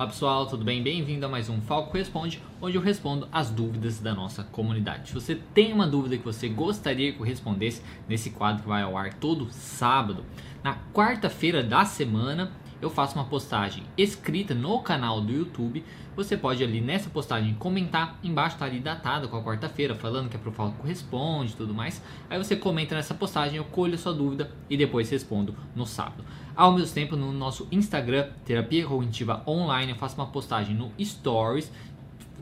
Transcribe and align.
Olá 0.00 0.08
pessoal, 0.08 0.46
tudo 0.46 0.64
bem? 0.64 0.82
Bem-vindo 0.82 1.26
a 1.26 1.28
mais 1.28 1.50
um 1.50 1.60
Falco 1.60 1.94
Responde, 1.94 2.42
onde 2.58 2.74
eu 2.74 2.80
respondo 2.80 3.28
as 3.30 3.50
dúvidas 3.50 3.98
da 3.98 4.14
nossa 4.14 4.42
comunidade. 4.42 5.08
Se 5.08 5.14
você 5.14 5.34
tem 5.34 5.74
uma 5.74 5.86
dúvida 5.86 6.16
que 6.16 6.24
você 6.24 6.48
gostaria 6.48 7.12
que 7.12 7.20
eu 7.20 7.26
respondesse 7.26 7.82
nesse 8.08 8.30
quadro 8.30 8.62
que 8.62 8.68
vai 8.70 8.80
ao 8.80 8.96
ar 8.96 9.12
todo 9.12 9.52
sábado, 9.52 10.24
na 10.64 10.74
quarta-feira 10.94 11.62
da 11.62 11.84
semana 11.84 12.50
eu 12.80 12.88
faço 12.88 13.14
uma 13.14 13.26
postagem 13.26 13.82
escrita 13.96 14.54
no 14.54 14.80
canal 14.80 15.20
do 15.20 15.32
YouTube. 15.32 15.84
Você 16.16 16.34
pode 16.34 16.64
ali 16.64 16.80
nessa 16.80 17.10
postagem 17.10 17.54
comentar, 17.54 18.18
embaixo 18.24 18.56
está 18.56 18.64
ali 18.64 18.80
datado 18.80 19.28
com 19.28 19.36
a 19.36 19.44
quarta-feira, 19.44 19.94
falando 19.94 20.30
que 20.30 20.36
é 20.36 20.40
pro 20.40 20.50
Falco 20.50 20.86
Responde 20.86 21.52
e 21.52 21.56
tudo 21.56 21.74
mais. 21.74 22.02
Aí 22.28 22.38
você 22.38 22.56
comenta 22.56 22.94
nessa 22.94 23.12
postagem, 23.12 23.58
eu 23.58 23.64
colho 23.64 23.94
a 23.94 23.98
sua 23.98 24.14
dúvida 24.14 24.50
e 24.70 24.78
depois 24.78 25.10
respondo 25.10 25.54
no 25.76 25.84
sábado. 25.84 26.24
Ao 26.60 26.74
mesmo 26.74 26.94
tempo, 26.94 27.16
no 27.16 27.32
nosso 27.32 27.66
Instagram, 27.72 28.28
Terapia 28.44 28.86
Cognitiva 28.86 29.42
Online, 29.46 29.92
eu 29.92 29.96
faço 29.96 30.14
uma 30.16 30.26
postagem 30.26 30.76
no 30.76 30.92
Stories 31.02 31.72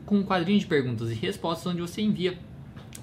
com 0.05 0.17
um 0.17 0.23
quadrinho 0.23 0.59
de 0.59 0.65
perguntas 0.65 1.09
e 1.09 1.13
respostas 1.13 1.71
onde 1.71 1.79
você 1.79 2.01
envia 2.01 2.37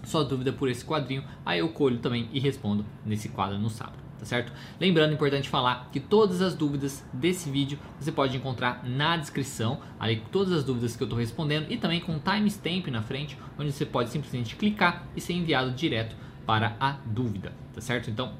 sua 0.05 0.23
dúvida 0.23 0.53
por 0.53 0.69
esse 0.69 0.85
quadrinho. 0.85 1.25
Aí 1.43 1.61
eu 1.61 1.71
colho 1.71 1.97
também 2.01 2.29
e 2.35 2.39
respondo 2.39 2.85
nesse 3.03 3.31
quadro 3.31 3.59
no 3.59 3.71
sábado 3.71 3.97
tá 4.19 4.27
certo? 4.27 4.53
Lembrando, 4.79 5.15
importante 5.15 5.49
falar 5.49 5.89
que 5.91 6.01
todas 6.01 6.43
as 6.43 6.55
dúvidas 6.55 7.03
desse 7.15 7.51
vídeo 7.51 7.79
você 7.99 8.13
pode 8.13 8.37
encontrar 8.37 8.83
na 8.85 9.17
descrição, 9.17 9.81
ali 9.99 10.23
todas 10.31 10.53
as 10.53 10.65
dúvidas 10.65 10.97
que 10.97 11.03
eu 11.03 11.07
estou 11.07 11.19
respondendo 11.19 11.71
e 11.71 11.79
também 11.79 12.01
com 12.01 12.19
timestamp 12.19 12.89
na 12.89 13.03
frente, 13.03 13.39
onde 13.59 13.73
você 13.73 13.87
pode 13.87 14.11
simplesmente 14.11 14.55
clicar 14.55 15.07
e 15.17 15.21
ser 15.23 15.33
enviado 15.33 15.71
direto 15.71 16.15
para 16.47 16.77
a 16.79 16.93
dúvida, 17.07 17.55
tá 17.75 17.81
certo? 17.81 18.11
Então, 18.11 18.33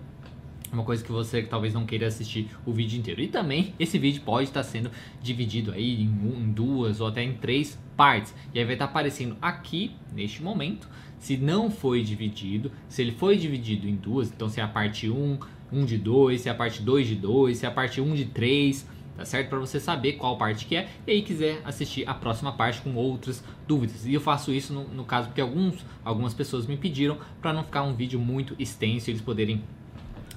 uma 0.75 0.85
coisa 0.85 1.05
que 1.05 1.13
você 1.13 1.43
talvez 1.43 1.73
não 1.75 1.87
queira 1.87 2.07
assistir 2.07 2.49
o 2.65 2.73
vídeo 2.73 2.99
inteiro. 2.99 3.21
E 3.21 3.29
também 3.29 3.75
esse 3.79 3.99
vídeo 3.99 4.23
pode 4.23 4.49
estar 4.49 4.63
sendo 4.63 4.91
dividido 5.23 5.73
aí 5.73 6.03
em, 6.03 6.07
em 6.07 6.53
duas 6.53 7.01
ou 7.01 7.09
até 7.09 7.23
em 7.23 7.35
três 7.35 7.79
partes. 7.97 8.35
E 8.55 8.59
aí 8.59 8.65
vai 8.65 8.75
estar 8.75 8.87
aparecendo 8.87 9.37
aqui 9.41 9.93
neste 10.15 10.43
momento. 10.43 10.89
Se 11.19 11.37
não 11.37 11.71
foi 11.71 12.03
dividido, 12.03 12.71
se 12.89 13.03
ele 13.03 13.13
foi 13.13 13.37
dividido 13.37 13.89
em 13.89 13.97
duas, 13.97 14.31
então 14.31 14.49
se 14.49 14.61
é 14.61 14.63
a 14.63 14.69
parte 14.69 15.09
1, 15.09 15.39
1 15.73 15.85
de 15.85 15.99
2, 15.99 16.41
se 16.41 16.49
é 16.49 16.53
a 16.53 16.55
parte 16.55 16.83
2 16.83 17.09
de 17.09 17.15
2, 17.17 17.59
se 17.59 17.67
é 17.67 17.69
a 17.69 17.73
parte 17.73 18.01
1 18.01 18.15
de 18.15 18.27
3, 18.27 18.87
tá 19.17 19.25
certo? 19.25 19.49
Para 19.49 19.59
você 19.59 19.81
saber 19.81 20.13
qual 20.15 20.37
parte 20.37 20.67
que 20.67 20.77
é 20.77 20.89
e 21.07 21.13
aí 21.13 21.23
quiser 21.23 21.61
assistir 21.65 22.09
a 22.09 22.15
próxima 22.15 22.53
parte 22.53 22.83
com 22.83 22.95
outras 22.95 23.43
dúvidas. 23.67 24.07
E 24.07 24.15
eu 24.15 24.21
faço 24.21 24.53
isso 24.53 24.73
no, 24.73 24.87
no 24.89 25.05
caso 25.05 25.29
porque 25.29 25.41
alguns, 25.41 25.85
algumas 26.05 26.35
pessoas 26.35 26.67
me 26.67 26.77
pediram 26.77 27.19
para 27.41 27.53
não 27.53 27.65
ficar 27.65 27.83
um 27.83 27.95
vídeo 27.95 28.21
muito 28.21 28.55
extenso 28.59 29.09
e 29.09 29.13
eles 29.13 29.23
poderem 29.23 29.65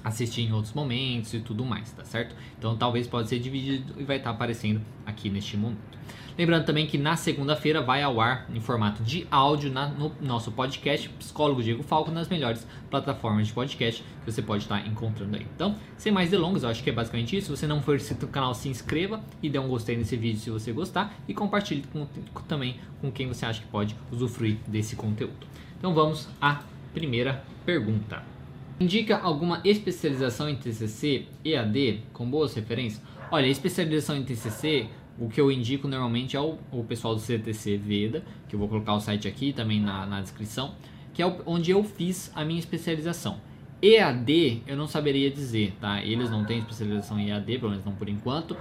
assistir 0.04 0.42
em 0.42 0.52
outros 0.52 0.72
momentos 0.72 1.34
e 1.34 1.40
tudo 1.40 1.64
mais, 1.64 1.92
tá 1.92 2.04
certo? 2.04 2.34
Então 2.58 2.76
talvez 2.76 3.06
pode 3.06 3.28
ser 3.28 3.38
dividido 3.38 3.94
e 3.98 4.04
vai 4.04 4.16
estar 4.16 4.30
aparecendo 4.30 4.80
aqui 5.06 5.28
neste 5.28 5.56
momento. 5.56 6.00
Lembrando 6.40 6.64
também 6.64 6.86
que 6.86 6.96
na 6.96 7.16
segunda-feira 7.16 7.82
vai 7.82 8.02
ao 8.02 8.18
ar 8.18 8.46
em 8.54 8.60
formato 8.60 9.02
de 9.02 9.26
áudio 9.30 9.70
na, 9.70 9.88
no 9.88 10.10
nosso 10.22 10.50
podcast 10.50 11.06
Psicólogo 11.10 11.62
Diego 11.62 11.82
Falco 11.82 12.10
nas 12.10 12.28
melhores 12.28 12.66
plataformas 12.88 13.48
de 13.48 13.52
podcast 13.52 14.02
que 14.02 14.32
você 14.32 14.40
pode 14.40 14.62
estar 14.62 14.86
encontrando 14.86 15.36
aí. 15.36 15.46
Então, 15.54 15.76
sem 15.98 16.10
mais 16.10 16.30
delongas, 16.30 16.62
eu 16.62 16.70
acho 16.70 16.82
que 16.82 16.88
é 16.88 16.92
basicamente 16.94 17.36
isso. 17.36 17.48
Se 17.48 17.60
você 17.60 17.66
não 17.66 17.82
for 17.82 17.96
inscrito 17.96 18.24
no 18.24 18.32
canal, 18.32 18.54
se 18.54 18.70
inscreva 18.70 19.20
e 19.42 19.50
dê 19.50 19.58
um 19.58 19.68
gostei 19.68 19.98
nesse 19.98 20.16
vídeo 20.16 20.40
se 20.40 20.48
você 20.48 20.72
gostar 20.72 21.14
e 21.28 21.34
compartilhe 21.34 21.84
com, 21.92 22.06
também 22.48 22.76
com 23.02 23.12
quem 23.12 23.28
você 23.28 23.44
acha 23.44 23.60
que 23.60 23.68
pode 23.68 23.94
usufruir 24.10 24.56
desse 24.66 24.96
conteúdo. 24.96 25.46
Então 25.78 25.92
vamos 25.92 26.26
à 26.40 26.62
primeira 26.94 27.44
pergunta. 27.66 28.39
Indica 28.80 29.18
alguma 29.18 29.60
especialização 29.62 30.48
em 30.48 30.56
TCC, 30.56 31.26
EAD, 31.44 32.02
com 32.14 32.24
boas 32.30 32.54
referências? 32.54 33.02
Olha, 33.30 33.46
especialização 33.46 34.16
em 34.16 34.22
TCC, 34.22 34.86
o 35.18 35.28
que 35.28 35.38
eu 35.38 35.52
indico 35.52 35.86
normalmente 35.86 36.34
é 36.34 36.40
o, 36.40 36.56
o 36.72 36.82
pessoal 36.82 37.14
do 37.14 37.20
CTC 37.20 37.76
Veda, 37.76 38.24
que 38.48 38.56
eu 38.56 38.58
vou 38.58 38.70
colocar 38.70 38.94
o 38.94 39.00
site 39.00 39.28
aqui 39.28 39.52
também 39.52 39.78
na, 39.78 40.06
na 40.06 40.22
descrição, 40.22 40.74
que 41.12 41.22
é 41.22 41.26
onde 41.44 41.70
eu 41.70 41.84
fiz 41.84 42.32
a 42.34 42.42
minha 42.42 42.58
especialização. 42.58 43.38
EAD 43.82 44.62
eu 44.66 44.78
não 44.78 44.86
saberia 44.86 45.30
dizer, 45.30 45.74
tá? 45.78 46.02
Eles 46.02 46.30
não 46.30 46.46
têm 46.46 46.60
especialização 46.60 47.20
em 47.20 47.28
EAD, 47.28 47.58
pelo 47.58 47.72
menos 47.72 47.84
não 47.84 47.92
por 47.92 48.08
enquanto. 48.08 48.56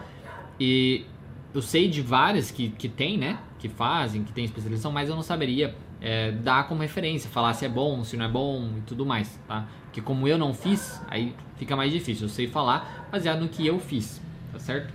E 0.60 1.06
eu 1.54 1.62
sei 1.62 1.88
de 1.88 2.02
várias 2.02 2.52
que, 2.52 2.68
que 2.68 2.90
tem, 2.90 3.18
né? 3.18 3.40
Que 3.58 3.70
fazem, 3.70 4.26
que 4.26 4.34
tem 4.34 4.44
especialização, 4.44 4.92
mas 4.92 5.08
eu 5.08 5.16
não 5.16 5.24
saberia 5.24 5.74
é, 6.02 6.32
dar 6.32 6.68
como 6.68 6.82
referência, 6.82 7.30
falar 7.30 7.54
se 7.54 7.66
é 7.66 7.70
bom, 7.70 8.04
se 8.04 8.16
não 8.16 8.26
é 8.26 8.30
bom 8.30 8.70
e 8.78 8.82
tudo 8.82 9.06
mais, 9.06 9.40
tá? 9.48 9.68
Porque 9.84 10.02
como 10.02 10.28
eu 10.28 10.38
não 10.38 10.54
fiz, 10.54 11.02
aí 11.08 11.36
fica 11.58 11.76
mais 11.76 11.92
difícil. 11.92 12.26
Eu 12.26 12.30
sei 12.30 12.48
falar 12.48 13.08
baseado 13.12 13.42
no 13.42 13.50
que 13.50 13.66
eu 13.66 13.80
fiz, 13.80 14.22
tá 14.52 14.60
certo? 14.60 14.94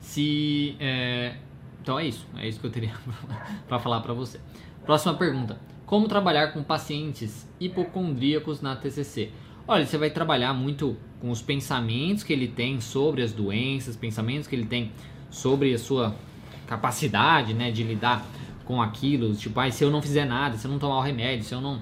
Se 0.00 0.76
é... 0.78 1.34
então 1.82 1.98
é 1.98 2.06
isso, 2.06 2.26
é 2.36 2.48
isso 2.48 2.60
que 2.60 2.66
eu 2.66 2.70
teria 2.70 2.94
para 3.68 3.78
falar 3.78 4.00
para 4.00 4.14
você. 4.14 4.40
Próxima 4.84 5.14
pergunta: 5.14 5.60
Como 5.84 6.08
trabalhar 6.08 6.52
com 6.52 6.62
pacientes 6.62 7.46
hipocondríacos 7.60 8.60
na 8.60 8.76
TCC? 8.76 9.30
Olha, 9.68 9.84
você 9.84 9.98
vai 9.98 10.10
trabalhar 10.10 10.54
muito 10.54 10.96
com 11.20 11.28
os 11.28 11.42
pensamentos 11.42 12.22
que 12.22 12.32
ele 12.32 12.46
tem 12.46 12.80
sobre 12.80 13.20
as 13.22 13.32
doenças, 13.32 13.96
pensamentos 13.96 14.46
que 14.46 14.54
ele 14.54 14.66
tem 14.66 14.92
sobre 15.28 15.74
a 15.74 15.78
sua 15.78 16.14
capacidade, 16.68 17.52
né, 17.52 17.70
de 17.70 17.82
lidar 17.82 18.24
com 18.66 18.82
aquilo, 18.82 19.34
tipo, 19.34 19.58
ah, 19.58 19.70
se 19.70 19.82
eu 19.82 19.90
não 19.90 20.02
fizer 20.02 20.26
nada, 20.26 20.58
se 20.58 20.66
eu 20.66 20.70
não 20.70 20.78
tomar 20.78 20.98
o 20.98 21.00
remédio, 21.00 21.44
se 21.44 21.54
eu 21.54 21.60
não 21.60 21.80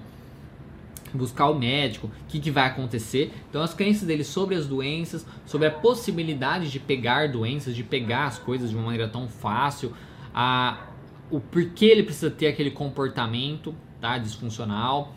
buscar 1.12 1.49
o 1.49 1.55
médico, 1.55 2.09
o 2.09 2.11
que, 2.28 2.39
que 2.39 2.50
vai 2.50 2.67
acontecer. 2.67 3.33
Então, 3.49 3.62
as 3.62 3.72
crenças 3.72 4.06
dele 4.06 4.25
sobre 4.25 4.55
as 4.55 4.67
doenças, 4.67 5.25
sobre 5.47 5.67
a 5.67 5.71
possibilidade 5.71 6.71
de 6.71 6.78
pegar 6.78 7.28
doenças, 7.28 7.75
de 7.75 7.83
pegar 7.83 8.27
as 8.27 8.39
coisas 8.39 8.71
de 8.71 8.77
uma 8.77 8.84
maneira 8.84 9.09
tão 9.09 9.28
fácil, 9.28 9.95
a, 10.34 10.87
o 11.31 11.41
porquê 11.41 11.87
ele 11.87 12.03
precisa 12.03 12.31
ter 12.31 12.49
aquele 12.49 12.71
comportamento 12.71 13.75
tá, 14.01 14.19
disfuncional 14.19 15.15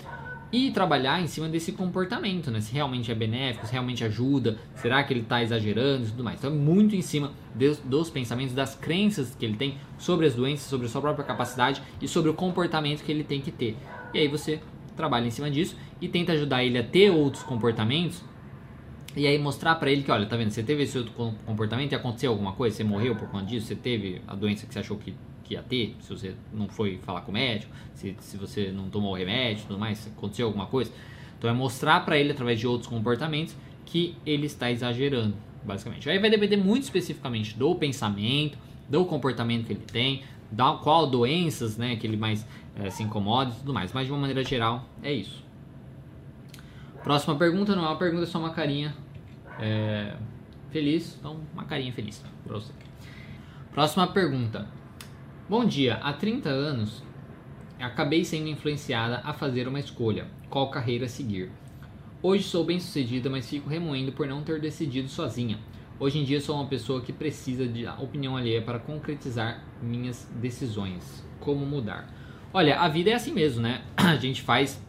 e 0.51 0.71
trabalhar 0.71 1.21
em 1.21 1.27
cima 1.27 1.49
desse 1.49 1.71
comportamento, 1.73 2.49
né? 2.49 2.61
Se 2.61 2.73
realmente 2.73 3.11
é 3.11 3.15
benéfico, 3.15 3.65
se 3.65 3.73
realmente 3.73 4.03
ajuda, 4.03 4.57
será 4.75 5.03
que 5.03 5.13
ele 5.13 5.21
está 5.21 5.43
exagerando 5.43 6.05
e 6.05 6.09
tudo 6.09 6.23
mais. 6.23 6.39
Então, 6.39 6.51
é 6.51 6.55
muito 6.55 6.95
em 6.95 7.01
cima 7.01 7.33
de, 7.53 7.75
dos 7.83 8.09
pensamentos, 8.09 8.53
das 8.53 8.75
crenças 8.75 9.35
que 9.35 9.45
ele 9.45 9.57
tem 9.57 9.77
sobre 9.97 10.25
as 10.25 10.35
doenças, 10.35 10.67
sobre 10.67 10.87
a 10.87 10.89
sua 10.89 11.01
própria 11.01 11.25
capacidade 11.25 11.81
e 12.01 12.07
sobre 12.07 12.29
o 12.29 12.33
comportamento 12.33 13.03
que 13.03 13.11
ele 13.11 13.23
tem 13.23 13.41
que 13.41 13.51
ter. 13.51 13.75
E 14.13 14.19
aí 14.19 14.27
você 14.27 14.61
trabalha 14.95 15.27
em 15.27 15.31
cima 15.31 15.51
disso 15.51 15.75
e 16.01 16.07
tenta 16.07 16.31
ajudar 16.31 16.63
ele 16.63 16.77
a 16.77 16.83
ter 16.83 17.09
outros 17.09 17.43
comportamentos 17.43 18.23
e 19.17 19.25
aí 19.25 19.39
mostrar 19.39 19.73
para 19.75 19.89
ele 19.89 20.03
que, 20.03 20.11
olha, 20.11 20.27
tá 20.27 20.37
vendo, 20.37 20.51
você 20.51 20.61
teve 20.61 20.83
esse 20.83 20.95
outro 20.95 21.11
comportamento 21.43 21.91
e 21.91 21.95
aconteceu 21.95 22.29
alguma 22.31 22.53
coisa, 22.53 22.77
você 22.77 22.83
morreu 22.83 23.15
por 23.15 23.27
conta 23.29 23.45
disso, 23.45 23.65
você 23.65 23.75
teve 23.75 24.21
a 24.27 24.35
doença 24.35 24.67
que 24.67 24.73
você 24.73 24.79
achou 24.79 24.95
que, 24.95 25.15
que 25.47 25.53
ia 25.53 25.63
ter, 25.63 25.95
se 26.01 26.09
você 26.09 26.35
não 26.53 26.67
foi 26.67 26.97
falar 26.97 27.21
com 27.21 27.31
o 27.31 27.33
médico, 27.33 27.71
se, 27.93 28.15
se 28.19 28.37
você 28.37 28.71
não 28.71 28.89
tomou 28.89 29.13
o 29.13 29.15
remédio 29.15 29.65
tudo 29.65 29.79
mais, 29.79 30.05
aconteceu 30.07 30.47
alguma 30.47 30.65
coisa. 30.65 30.91
Então 31.37 31.49
é 31.49 31.53
mostrar 31.53 32.03
para 32.03 32.17
ele 32.17 32.31
através 32.31 32.59
de 32.59 32.67
outros 32.67 32.89
comportamentos 32.89 33.55
que 33.85 34.15
ele 34.25 34.45
está 34.45 34.69
exagerando, 34.69 35.35
basicamente. 35.63 36.09
Aí 36.09 36.19
vai 36.19 36.29
depender 36.29 36.57
muito 36.57 36.83
especificamente 36.83 37.57
do 37.57 37.73
pensamento, 37.75 38.57
do 38.89 39.05
comportamento 39.05 39.65
que 39.65 39.73
ele 39.73 39.85
tem, 39.85 40.23
da 40.51 40.73
qual 40.73 41.07
doenças, 41.07 41.77
né, 41.77 41.95
que 41.95 42.05
ele 42.05 42.17
mais 42.17 42.45
é, 42.75 42.89
se 42.89 43.03
incomoda 43.03 43.51
e 43.51 43.59
tudo 43.59 43.73
mais. 43.73 43.93
Mas 43.93 44.05
de 44.05 44.11
uma 44.11 44.19
maneira 44.19 44.43
geral, 44.43 44.85
é 45.01 45.13
isso. 45.13 45.45
Próxima 47.03 47.35
pergunta 47.35 47.75
não 47.75 47.85
é 47.85 47.87
uma 47.87 47.97
pergunta, 47.97 48.23
é 48.23 48.27
só 48.27 48.39
uma 48.39 48.49
carinha 48.49 48.93
é, 49.59 50.13
feliz. 50.71 51.15
Então, 51.17 51.39
uma 51.53 51.63
carinha 51.63 51.93
feliz 51.93 52.21
pra 52.45 52.55
você. 52.55 52.73
Próxima 53.71 54.07
pergunta. 54.07 54.67
Bom 55.49 55.63
dia, 55.63 55.93
há 56.03 56.11
30 56.11 56.49
anos 56.49 57.01
acabei 57.79 58.25
sendo 58.25 58.49
influenciada 58.49 59.21
a 59.23 59.31
fazer 59.31 59.65
uma 59.65 59.79
escolha, 59.79 60.27
qual 60.49 60.69
carreira 60.69 61.07
seguir. 61.07 61.49
Hoje 62.21 62.43
sou 62.43 62.65
bem 62.65 62.81
sucedida, 62.81 63.29
mas 63.29 63.49
fico 63.49 63.69
remoendo 63.69 64.11
por 64.11 64.27
não 64.27 64.43
ter 64.43 64.59
decidido 64.59 65.07
sozinha. 65.07 65.57
Hoje 65.97 66.19
em 66.19 66.25
dia 66.25 66.41
sou 66.41 66.57
uma 66.57 66.65
pessoa 66.65 66.99
que 66.99 67.13
precisa 67.13 67.65
de 67.65 67.87
opinião 67.87 68.35
alheia 68.35 68.61
para 68.61 68.77
concretizar 68.77 69.63
minhas 69.81 70.29
decisões. 70.35 71.23
Como 71.39 71.65
mudar? 71.65 72.13
Olha, 72.53 72.81
a 72.81 72.89
vida 72.89 73.11
é 73.11 73.13
assim 73.13 73.31
mesmo, 73.31 73.61
né? 73.61 73.83
A 73.95 74.17
gente 74.17 74.41
faz 74.41 74.83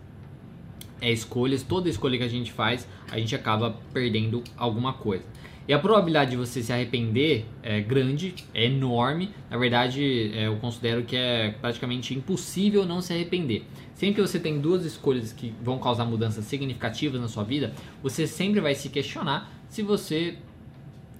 é, 1.00 1.12
escolhas, 1.12 1.62
toda 1.62 1.88
escolha 1.88 2.18
que 2.18 2.24
a 2.24 2.28
gente 2.28 2.50
faz, 2.50 2.88
a 3.08 3.16
gente 3.16 3.32
acaba 3.32 3.78
perdendo 3.92 4.42
alguma 4.56 4.92
coisa. 4.92 5.24
E 5.68 5.74
a 5.74 5.78
probabilidade 5.78 6.30
de 6.30 6.36
você 6.38 6.62
se 6.62 6.72
arrepender 6.72 7.44
é 7.62 7.78
grande, 7.78 8.34
é 8.54 8.64
enorme. 8.64 9.34
Na 9.50 9.58
verdade, 9.58 10.32
é, 10.34 10.46
eu 10.46 10.56
considero 10.56 11.04
que 11.04 11.14
é 11.14 11.50
praticamente 11.60 12.14
impossível 12.14 12.86
não 12.86 13.02
se 13.02 13.12
arrepender. 13.12 13.66
Sempre 13.94 14.14
que 14.14 14.26
você 14.26 14.40
tem 14.40 14.58
duas 14.58 14.86
escolhas 14.86 15.30
que 15.30 15.54
vão 15.62 15.78
causar 15.78 16.06
mudanças 16.06 16.46
significativas 16.46 17.20
na 17.20 17.28
sua 17.28 17.44
vida, 17.44 17.74
você 18.02 18.26
sempre 18.26 18.62
vai 18.62 18.74
se 18.74 18.88
questionar 18.88 19.52
se 19.68 19.82
você. 19.82 20.38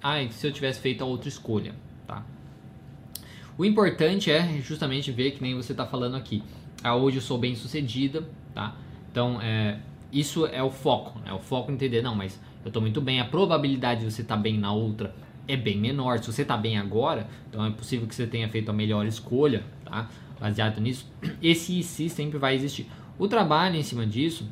Ah, 0.01 0.15
se 0.31 0.47
eu 0.47 0.51
tivesse 0.51 0.79
feito 0.79 1.03
a 1.03 1.05
outra 1.05 1.29
escolha, 1.29 1.75
tá? 2.07 2.25
O 3.55 3.63
importante 3.63 4.31
é 4.31 4.59
justamente 4.61 5.11
ver 5.11 5.31
que 5.31 5.43
nem 5.43 5.53
você 5.53 5.73
está 5.73 5.85
falando 5.85 6.15
aqui. 6.15 6.41
Ah, 6.83 6.95
hoje 6.95 7.17
eu 7.17 7.21
sou 7.21 7.37
bem 7.37 7.53
sucedida, 7.53 8.27
tá? 8.55 8.75
Então, 9.11 9.39
é, 9.41 9.77
isso 10.11 10.47
é 10.47 10.63
o 10.63 10.71
foco, 10.71 11.19
né? 11.19 11.31
O 11.33 11.39
foco 11.39 11.69
é 11.69 11.73
entender, 11.75 12.01
não, 12.01 12.15
mas 12.15 12.39
eu 12.69 12.71
estou 12.71 12.81
muito 12.81 13.01
bem, 13.01 13.19
a 13.19 13.25
probabilidade 13.25 14.01
de 14.01 14.11
você 14.11 14.21
estar 14.21 14.35
tá 14.35 14.41
bem 14.41 14.57
na 14.57 14.71
outra 14.71 15.13
é 15.47 15.57
bem 15.57 15.77
menor. 15.77 16.19
Se 16.19 16.31
você 16.31 16.43
está 16.43 16.55
bem 16.55 16.77
agora, 16.77 17.27
então 17.49 17.65
é 17.65 17.71
possível 17.71 18.07
que 18.07 18.13
você 18.13 18.27
tenha 18.27 18.47
feito 18.47 18.69
a 18.69 18.73
melhor 18.73 19.05
escolha, 19.07 19.63
tá? 19.83 20.07
Baseado 20.39 20.79
nisso, 20.79 21.11
esse 21.41 21.81
se 21.81 22.07
sempre 22.07 22.37
vai 22.37 22.55
existir. 22.55 22.87
O 23.17 23.27
trabalho 23.27 23.75
em 23.75 23.83
cima 23.83 24.05
disso 24.05 24.47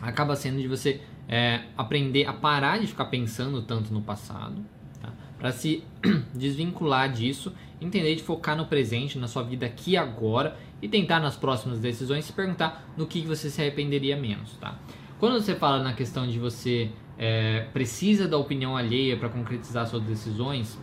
acaba 0.00 0.36
sendo 0.36 0.60
de 0.60 0.68
você 0.68 1.00
é, 1.26 1.62
aprender 1.76 2.26
a 2.26 2.32
parar 2.34 2.78
de 2.78 2.86
ficar 2.86 3.06
pensando 3.06 3.62
tanto 3.62 3.92
no 3.92 4.02
passado, 4.02 4.62
tá? 5.00 5.10
para 5.38 5.50
se 5.50 5.82
desvincular 6.34 7.10
disso, 7.10 7.54
entender 7.80 8.14
de 8.14 8.22
focar 8.22 8.54
no 8.54 8.66
presente, 8.66 9.18
na 9.18 9.26
sua 9.26 9.42
vida 9.42 9.64
aqui 9.64 9.96
agora 9.96 10.56
e 10.82 10.88
tentar 10.88 11.20
nas 11.20 11.36
próximas 11.36 11.80
decisões 11.80 12.26
se 12.26 12.32
perguntar 12.34 12.86
no 12.96 13.06
que 13.06 13.22
você 13.22 13.48
se 13.48 13.62
arrependeria 13.62 14.16
menos, 14.16 14.52
tá? 14.58 14.78
Quando 15.18 15.40
você 15.40 15.54
fala 15.54 15.82
na 15.82 15.94
questão 15.94 16.28
de 16.28 16.38
você 16.38 16.90
é, 17.18 17.66
precisa 17.72 18.26
da 18.26 18.36
opinião 18.36 18.76
alheia 18.76 19.16
para 19.16 19.28
concretizar 19.28 19.86
suas 19.86 20.02
decisões 20.02 20.78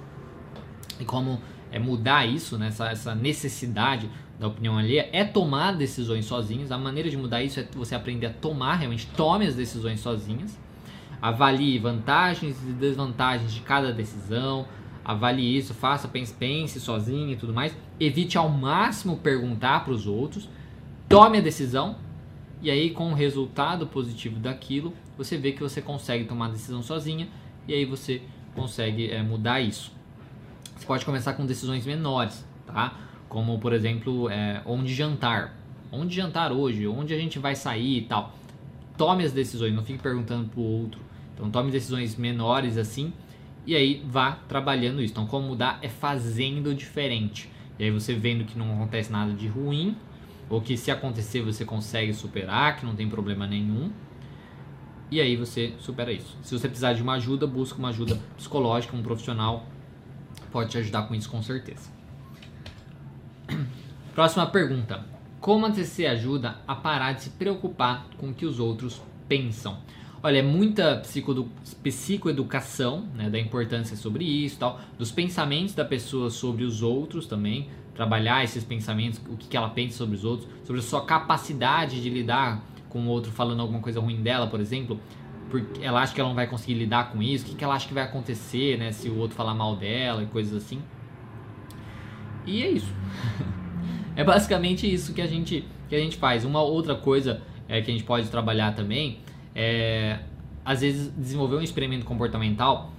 e 0.99 1.05
como 1.05 1.41
é, 1.71 1.79
mudar 1.79 2.25
isso, 2.25 2.57
né, 2.57 2.67
essa, 2.67 2.89
essa 2.89 3.15
necessidade 3.15 4.09
da 4.39 4.47
opinião 4.47 4.77
alheia, 4.77 5.07
é 5.11 5.23
tomar 5.23 5.73
decisões 5.73 6.25
sozinhos. 6.25 6.71
A 6.71 6.77
maneira 6.77 7.09
de 7.09 7.15
mudar 7.15 7.43
isso 7.43 7.59
é 7.59 7.67
você 7.75 7.93
aprender 7.93 8.25
a 8.27 8.33
tomar, 8.33 8.75
realmente 8.75 9.07
tome 9.15 9.45
as 9.45 9.55
decisões 9.55 9.99
sozinhas. 9.99 10.57
Avalie 11.21 11.77
vantagens 11.77 12.57
e 12.67 12.71
desvantagens 12.71 13.53
de 13.53 13.61
cada 13.61 13.93
decisão. 13.93 14.65
Avalie 15.05 15.55
isso, 15.57 15.73
faça, 15.73 16.07
pense, 16.07 16.33
pense 16.33 16.79
sozinho 16.79 17.33
e 17.33 17.35
tudo 17.35 17.53
mais. 17.53 17.77
Evite 17.99 18.37
ao 18.37 18.49
máximo 18.49 19.17
perguntar 19.17 19.83
para 19.83 19.93
os 19.93 20.07
outros. 20.07 20.49
Tome 21.07 21.37
a 21.37 21.41
decisão. 21.41 21.95
E 22.63 22.71
aí, 22.71 22.89
com 22.89 23.11
o 23.11 23.13
resultado 23.13 23.85
positivo 23.85 24.39
daquilo, 24.39 24.93
você 25.23 25.37
vê 25.37 25.51
que 25.51 25.61
você 25.61 25.81
consegue 25.81 26.25
tomar 26.25 26.47
a 26.47 26.49
decisão 26.49 26.81
sozinha. 26.81 27.27
E 27.67 27.73
aí 27.73 27.85
você 27.85 28.21
consegue 28.55 29.09
é, 29.09 29.21
mudar 29.21 29.61
isso. 29.61 29.91
Você 30.75 30.85
pode 30.85 31.05
começar 31.05 31.33
com 31.33 31.45
decisões 31.45 31.85
menores, 31.85 32.45
tá? 32.65 32.99
Como, 33.29 33.59
por 33.59 33.73
exemplo, 33.73 34.29
é, 34.29 34.61
onde 34.65 34.93
jantar. 34.93 35.55
Onde 35.91 36.15
jantar 36.15 36.51
hoje? 36.51 36.87
Onde 36.87 37.13
a 37.13 37.17
gente 37.17 37.37
vai 37.39 37.55
sair 37.55 37.99
e 37.99 38.01
tal. 38.01 38.33
Tome 38.97 39.23
as 39.23 39.31
decisões, 39.31 39.73
não 39.73 39.83
fique 39.83 40.01
perguntando 40.01 40.49
pro 40.49 40.61
outro. 40.61 41.01
Então, 41.33 41.49
tome 41.49 41.71
decisões 41.71 42.15
menores 42.15 42.77
assim 42.77 43.13
e 43.65 43.75
aí 43.75 44.03
vá 44.07 44.37
trabalhando 44.47 45.01
isso. 45.01 45.13
Então, 45.13 45.27
como 45.27 45.47
mudar 45.47 45.79
é 45.81 45.89
fazendo 45.89 46.73
diferente. 46.73 47.49
E 47.77 47.83
aí 47.83 47.91
você 47.91 48.13
vendo 48.13 48.43
que 48.45 48.57
não 48.57 48.73
acontece 48.73 49.11
nada 49.11 49.33
de 49.33 49.47
ruim, 49.47 49.95
ou 50.49 50.61
que 50.61 50.75
se 50.75 50.91
acontecer 50.91 51.41
você 51.41 51.63
consegue 51.63 52.13
superar, 52.13 52.77
que 52.77 52.85
não 52.85 52.95
tem 52.95 53.07
problema 53.07 53.47
nenhum. 53.47 53.91
E 55.11 55.19
aí 55.19 55.35
você 55.35 55.73
supera 55.77 56.13
isso. 56.13 56.37
Se 56.41 56.57
você 56.57 56.69
precisar 56.69 56.93
de 56.93 57.03
uma 57.03 57.15
ajuda, 57.15 57.45
busca 57.45 57.77
uma 57.77 57.89
ajuda 57.89 58.17
psicológica, 58.37 58.95
um 58.95 59.03
profissional 59.03 59.67
pode 60.49 60.69
te 60.71 60.77
ajudar 60.77 61.03
com 61.03 61.13
isso 61.13 61.29
com 61.29 61.43
certeza. 61.43 61.89
Próxima 64.15 64.47
pergunta. 64.47 65.05
Como 65.41 65.69
TCC 65.69 66.05
ajuda 66.05 66.57
a 66.67 66.75
parar 66.75 67.13
de 67.13 67.23
se 67.23 67.29
preocupar 67.31 68.07
com 68.17 68.29
o 68.29 68.33
que 68.33 68.45
os 68.45 68.59
outros 68.59 69.01
pensam? 69.27 69.79
Olha, 70.23 70.37
é 70.37 70.43
muita 70.43 71.01
psicoeducação, 71.81 73.07
né, 73.15 73.27
da 73.29 73.39
importância 73.39 73.97
sobre 73.97 74.23
isso 74.23 74.59
tal, 74.59 74.79
dos 74.97 75.11
pensamentos 75.11 75.73
da 75.73 75.83
pessoa 75.83 76.29
sobre 76.29 76.63
os 76.63 76.83
outros 76.83 77.25
também, 77.25 77.69
trabalhar 77.95 78.43
esses 78.43 78.63
pensamentos, 78.63 79.19
o 79.27 79.35
que, 79.35 79.47
que 79.47 79.57
ela 79.57 79.69
pensa 79.69 79.97
sobre 79.97 80.15
os 80.15 80.23
outros, 80.23 80.47
sobre 80.63 80.79
a 80.79 80.83
sua 80.83 81.03
capacidade 81.05 82.01
de 82.01 82.09
lidar 82.09 82.63
com 82.91 82.99
o 82.99 83.07
outro 83.07 83.31
falando 83.31 83.61
alguma 83.61 83.79
coisa 83.79 83.99
ruim 83.99 84.21
dela, 84.21 84.47
por 84.47 84.59
exemplo, 84.59 84.99
porque 85.49 85.83
ela 85.83 86.01
acha 86.01 86.13
que 86.13 86.19
ela 86.19 86.29
não 86.29 86.35
vai 86.35 86.47
conseguir 86.47 86.75
lidar 86.75 87.11
com 87.11 87.23
isso, 87.23 87.45
o 87.45 87.49
que, 87.49 87.55
que 87.55 87.63
ela 87.63 87.75
acha 87.75 87.87
que 87.87 87.93
vai 87.93 88.03
acontecer, 88.03 88.77
né, 88.77 88.91
se 88.91 89.09
o 89.09 89.17
outro 89.17 89.35
falar 89.35 89.53
mal 89.53 89.75
dela 89.75 90.21
e 90.23 90.25
coisas 90.27 90.63
assim. 90.63 90.81
E 92.45 92.61
é 92.61 92.69
isso. 92.69 92.93
é 94.15 94.23
basicamente 94.23 94.91
isso 94.91 95.13
que 95.13 95.21
a 95.21 95.27
gente 95.27 95.65
que 95.87 95.95
a 95.95 95.99
gente 95.99 96.17
faz. 96.17 96.45
Uma 96.45 96.61
outra 96.61 96.95
coisa 96.95 97.41
é, 97.67 97.81
que 97.81 97.91
a 97.91 97.93
gente 97.93 98.05
pode 98.05 98.29
trabalhar 98.29 98.73
também 98.73 99.19
é, 99.53 100.19
às 100.63 100.81
vezes, 100.81 101.13
desenvolver 101.15 101.57
um 101.57 101.61
experimento 101.61 102.05
comportamental 102.05 102.91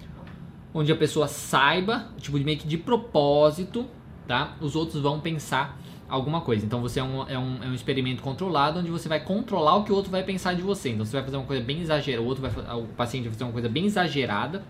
onde 0.74 0.90
a 0.90 0.96
pessoa 0.96 1.28
saiba, 1.28 2.08
tipo, 2.18 2.38
meio 2.38 2.58
que 2.58 2.66
de 2.66 2.78
propósito, 2.78 3.86
tá? 4.26 4.56
Os 4.60 4.74
outros 4.74 5.02
vão 5.02 5.20
pensar 5.20 5.78
alguma 6.12 6.43
coisa. 6.43 6.67
Então 6.67 6.82
você 6.82 7.00
é 7.00 7.03
um, 7.03 7.26
é, 7.26 7.38
um, 7.38 7.64
é 7.64 7.67
um 7.67 7.75
experimento 7.75 8.23
controlado 8.23 8.79
onde 8.79 8.91
você 8.91 9.09
vai 9.09 9.19
controlar 9.19 9.76
o 9.76 9.85
que 9.85 9.91
o 9.91 9.94
outro 9.94 10.11
vai 10.11 10.23
pensar 10.23 10.53
de 10.55 10.61
você. 10.61 10.91
Então 10.91 11.06
você 11.06 11.12
vai 11.12 11.25
fazer 11.25 11.38
uma 11.38 11.47
coisa 11.47 11.64
bem 11.64 11.81
exagerada, 11.81 12.23
o 12.23 12.26
outro 12.26 12.43
vai, 12.47 12.76
o 12.76 12.87
paciente 12.88 13.25
vai 13.25 13.32
fazer 13.32 13.44
uma 13.44 13.53
coisa 13.53 13.69
bem 13.69 13.87
exagerada, 13.87 14.62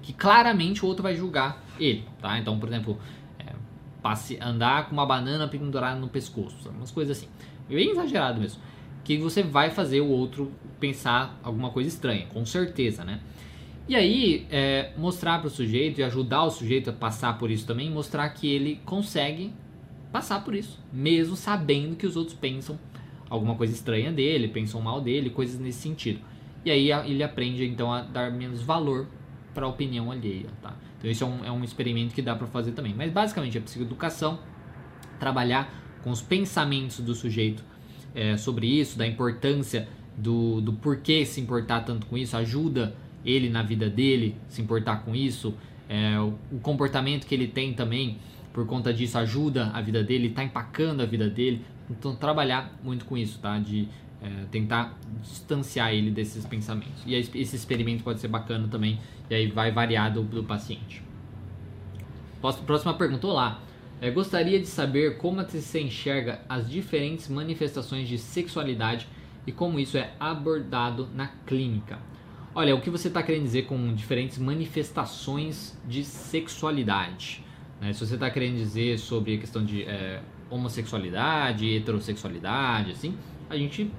que 0.00 0.14
claramente 0.14 0.82
o 0.82 0.88
outro 0.88 1.02
vai 1.02 1.14
julgar 1.14 1.62
ele, 1.78 2.06
tá? 2.22 2.38
Então, 2.38 2.58
por 2.58 2.70
exemplo, 2.70 2.98
é, 3.38 3.52
passe, 4.00 4.38
andar 4.40 4.88
com 4.88 4.94
uma 4.94 5.04
banana 5.04 5.46
pendurada 5.46 6.00
no 6.00 6.08
pescoço, 6.08 6.70
umas 6.70 6.90
coisas 6.90 7.18
assim, 7.18 7.28
bem 7.68 7.90
exagerado 7.90 8.40
mesmo 8.40 8.62
que 9.04 9.16
você 9.16 9.42
vai 9.42 9.70
fazer 9.70 10.00
o 10.00 10.08
outro 10.08 10.52
pensar 10.78 11.38
alguma 11.42 11.70
coisa 11.70 11.88
estranha, 11.88 12.26
com 12.26 12.44
certeza, 12.44 13.04
né? 13.04 13.20
E 13.88 13.96
aí, 13.96 14.46
é, 14.50 14.92
mostrar 14.96 15.38
para 15.38 15.48
o 15.48 15.50
sujeito 15.50 16.00
e 16.00 16.04
ajudar 16.04 16.44
o 16.44 16.50
sujeito 16.50 16.90
a 16.90 16.92
passar 16.92 17.36
por 17.38 17.50
isso 17.50 17.66
também, 17.66 17.90
mostrar 17.90 18.28
que 18.28 18.46
ele 18.46 18.80
consegue 18.84 19.52
passar 20.12 20.44
por 20.44 20.54
isso, 20.54 20.78
mesmo 20.92 21.36
sabendo 21.36 21.96
que 21.96 22.06
os 22.06 22.16
outros 22.16 22.36
pensam 22.36 22.78
alguma 23.28 23.54
coisa 23.54 23.72
estranha 23.72 24.10
dele, 24.10 24.48
pensam 24.48 24.80
mal 24.80 25.00
dele, 25.00 25.30
coisas 25.30 25.58
nesse 25.60 25.78
sentido. 25.80 26.20
E 26.64 26.70
aí 26.70 26.90
ele 26.90 27.22
aprende 27.22 27.64
então 27.64 27.92
a 27.92 28.02
dar 28.02 28.30
menos 28.30 28.60
valor 28.60 29.06
para 29.54 29.66
a 29.66 29.68
opinião 29.68 30.10
alheia, 30.10 30.48
tá? 30.60 30.76
Então 30.98 31.10
isso 31.10 31.24
é 31.24 31.26
um, 31.26 31.44
é 31.44 31.50
um 31.50 31.64
experimento 31.64 32.14
que 32.14 32.20
dá 32.20 32.34
para 32.34 32.46
fazer 32.46 32.72
também. 32.72 32.94
Mas 32.94 33.10
basicamente 33.10 33.56
é 33.56 33.60
psicoeducação, 33.60 34.38
trabalhar 35.18 35.72
com 36.02 36.10
os 36.10 36.20
pensamentos 36.20 37.00
do 37.00 37.14
sujeito 37.14 37.64
é, 38.14 38.36
sobre 38.36 38.66
isso, 38.66 38.98
da 38.98 39.06
importância 39.06 39.88
do, 40.16 40.60
do 40.60 40.72
porquê 40.72 41.24
se 41.24 41.40
importar 41.40 41.80
tanto 41.80 42.06
com 42.06 42.18
isso, 42.18 42.36
ajuda 42.36 42.94
ele 43.24 43.48
na 43.48 43.62
vida 43.62 43.88
dele 43.88 44.36
se 44.48 44.60
importar 44.60 45.04
com 45.04 45.14
isso, 45.14 45.54
é, 45.88 46.18
o, 46.18 46.34
o, 46.52 46.60
comportamento 46.60 47.26
que 47.26 47.34
ele 47.34 47.48
tem 47.48 47.72
também 47.74 48.18
por 48.52 48.66
conta 48.66 48.92
disso 48.92 49.18
ajuda 49.18 49.70
a 49.72 49.80
vida 49.80 50.02
dele, 50.02 50.28
está 50.28 50.42
empacando 50.44 51.00
a 51.00 51.06
vida 51.06 51.28
dele. 51.28 51.64
Então 51.88 52.14
trabalhar 52.14 52.72
muito 52.82 53.04
com 53.04 53.16
isso, 53.16 53.38
tá? 53.38 53.58
De 53.58 53.88
é, 54.22 54.44
tentar 54.50 54.98
distanciar 55.22 55.92
ele 55.92 56.10
desses 56.10 56.44
pensamentos. 56.44 57.02
E 57.06 57.14
esse 57.14 57.56
experimento 57.56 58.02
pode 58.02 58.20
ser 58.20 58.28
bacana 58.28 58.68
também, 58.68 58.98
e 59.28 59.34
aí 59.34 59.50
vai 59.50 59.70
variar 59.70 60.12
do, 60.12 60.22
do 60.22 60.44
paciente. 60.44 61.02
Próxima 62.66 62.94
pergunta, 62.94 63.26
olá. 63.26 63.60
É, 64.00 64.10
gostaria 64.10 64.58
de 64.58 64.66
saber 64.66 65.18
como 65.18 65.42
você 65.42 65.80
enxerga 65.80 66.40
as 66.48 66.70
diferentes 66.70 67.28
manifestações 67.28 68.08
de 68.08 68.16
sexualidade 68.16 69.06
e 69.46 69.52
como 69.52 69.78
isso 69.78 69.98
é 69.98 70.14
abordado 70.18 71.08
na 71.14 71.28
clínica. 71.46 71.98
Olha, 72.54 72.74
o 72.74 72.80
que 72.80 72.88
você 72.88 73.08
está 73.08 73.22
querendo 73.22 73.44
dizer 73.44 73.66
com 73.66 73.94
diferentes 73.94 74.38
manifestações 74.38 75.78
de 75.86 76.02
sexualidade? 76.02 77.44
Né? 77.80 77.92
Se 77.92 78.06
você 78.06 78.14
está 78.14 78.30
querendo 78.30 78.56
dizer 78.56 78.98
sobre 78.98 79.36
a 79.36 79.38
questão 79.38 79.64
de 79.64 79.82
é, 79.84 80.20
homossexualidade, 80.50 81.76
heterossexualidade, 81.76 82.92
assim, 82.92 83.16
a 83.48 83.56
gente 83.56 83.90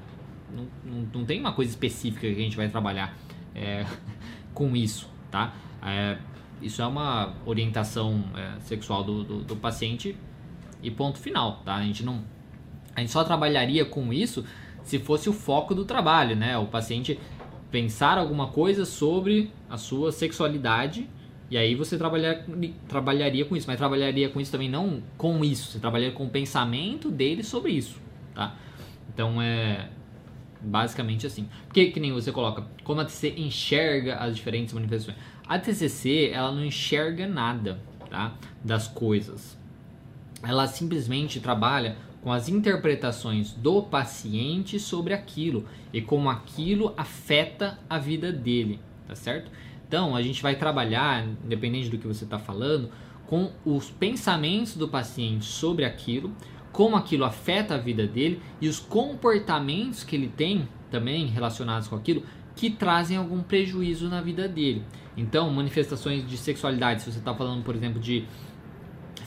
não, 0.52 0.68
não, 0.86 1.10
não, 1.14 1.26
tem 1.26 1.40
uma 1.40 1.54
coisa 1.54 1.72
específica 1.72 2.22
que 2.22 2.34
a 2.34 2.44
gente 2.44 2.56
vai 2.56 2.70
trabalhar 2.70 3.18
é, 3.56 3.86
com 4.54 4.76
isso, 4.76 5.10
tá? 5.32 5.54
É, 5.82 6.18
isso 6.62 6.82
é 6.82 6.86
uma 6.86 7.34
orientação 7.46 8.24
é, 8.36 8.60
sexual 8.60 9.04
do, 9.04 9.24
do, 9.24 9.44
do, 9.44 9.56
paciente 9.56 10.16
e 10.84 10.92
ponto 10.92 11.18
final, 11.18 11.62
tá? 11.66 11.76
A 11.76 11.84
gente 11.84 12.04
não, 12.04 12.24
a 12.96 13.00
gente 13.00 13.12
só 13.12 13.24
trabalharia 13.24 13.84
com 13.84 14.14
isso 14.14 14.46
se 14.84 15.00
fosse 15.00 15.30
o 15.30 15.34
foco 15.34 15.74
do 15.74 15.86
trabalho, 15.86 16.36
né? 16.36 16.58
O 16.58 16.68
paciente 16.68 17.20
pensar 17.72 18.18
alguma 18.18 18.48
coisa 18.48 18.86
sobre 18.86 19.52
a 19.70 19.78
sua 19.78 20.12
sexualidade 20.12 21.10
e 21.52 21.58
aí 21.58 21.76
você 21.76 21.98
trabalhar, 21.98 22.46
trabalharia 22.88 23.44
com 23.44 23.58
isso, 23.58 23.68
mas 23.68 23.78
trabalharia 23.78 24.30
com 24.30 24.40
isso 24.40 24.54
também 24.54 24.70
não 24.70 25.04
com 25.18 25.44
isso, 25.44 25.74
você 25.74 25.80
trabalharia 25.80 26.16
com 26.16 26.24
o 26.24 26.30
pensamento 26.30 27.12
dele 27.12 27.44
sobre 27.44 27.74
isso, 27.74 28.00
tá? 28.34 28.56
Então 29.14 29.42
é 29.42 29.90
basicamente 30.62 31.28
assim. 31.28 31.50
Porque 31.68 31.88
que 31.88 32.00
nem 32.00 32.14
você 32.14 32.32
coloca, 32.32 32.66
como 32.86 33.04
você 33.04 33.32
enxerga 33.32 34.16
as 34.16 34.34
diferentes 34.34 34.74
manifestações. 34.74 35.18
A 35.46 35.60
TCC, 35.60 36.32
ela 36.34 36.54
não 36.54 36.64
enxerga 36.64 37.28
nada, 37.28 37.82
tá? 38.10 38.34
Das 38.64 38.88
coisas. 38.88 39.60
Ela 40.42 40.68
simplesmente 40.68 41.42
trabalha 41.42 41.98
com 42.22 42.32
as 42.32 42.48
interpretações 42.48 43.52
do 43.52 43.84
paciente 43.84 44.80
sobre 44.80 45.14
aquilo 45.14 45.66
e 45.92 46.02
como 46.02 46.30
aquilo 46.30 46.94
afeta 46.96 47.78
a 47.90 47.98
vida 47.98 48.32
dele, 48.32 48.80
tá 49.06 49.16
certo? 49.16 49.52
Então, 49.92 50.16
a 50.16 50.22
gente 50.22 50.42
vai 50.42 50.56
trabalhar, 50.56 51.28
independente 51.44 51.90
do 51.90 51.98
que 51.98 52.08
você 52.08 52.24
está 52.24 52.40
falando, 52.40 52.90
com 53.28 53.52
os 53.66 53.92
pensamentos 53.92 54.78
do 54.78 54.88
paciente 54.88 55.44
sobre 55.44 55.84
aquilo, 55.84 56.32
como 56.72 56.96
aquilo 56.96 57.26
afeta 57.26 57.76
a 57.76 57.78
vida 57.78 58.08
dele 58.08 58.42
e 58.62 58.70
os 58.70 58.80
comportamentos 58.80 60.06
que 60.06 60.16
ele 60.16 60.30
tem 60.30 60.66
também 60.90 61.26
relacionados 61.26 61.90
com 61.90 61.98
aquilo 61.98 62.24
que 62.56 62.70
trazem 62.70 63.18
algum 63.18 63.44
prejuízo 63.44 64.08
na 64.08 64.22
vida 64.22 64.48
dele. 64.48 64.82
Então, 65.18 65.52
manifestações 65.52 66.26
de 66.26 66.38
sexualidade, 66.38 67.02
se 67.02 67.12
você 67.12 67.20
está 67.20 67.36
falando, 67.36 67.62
por 67.62 67.76
exemplo, 67.76 68.00
de 68.00 68.24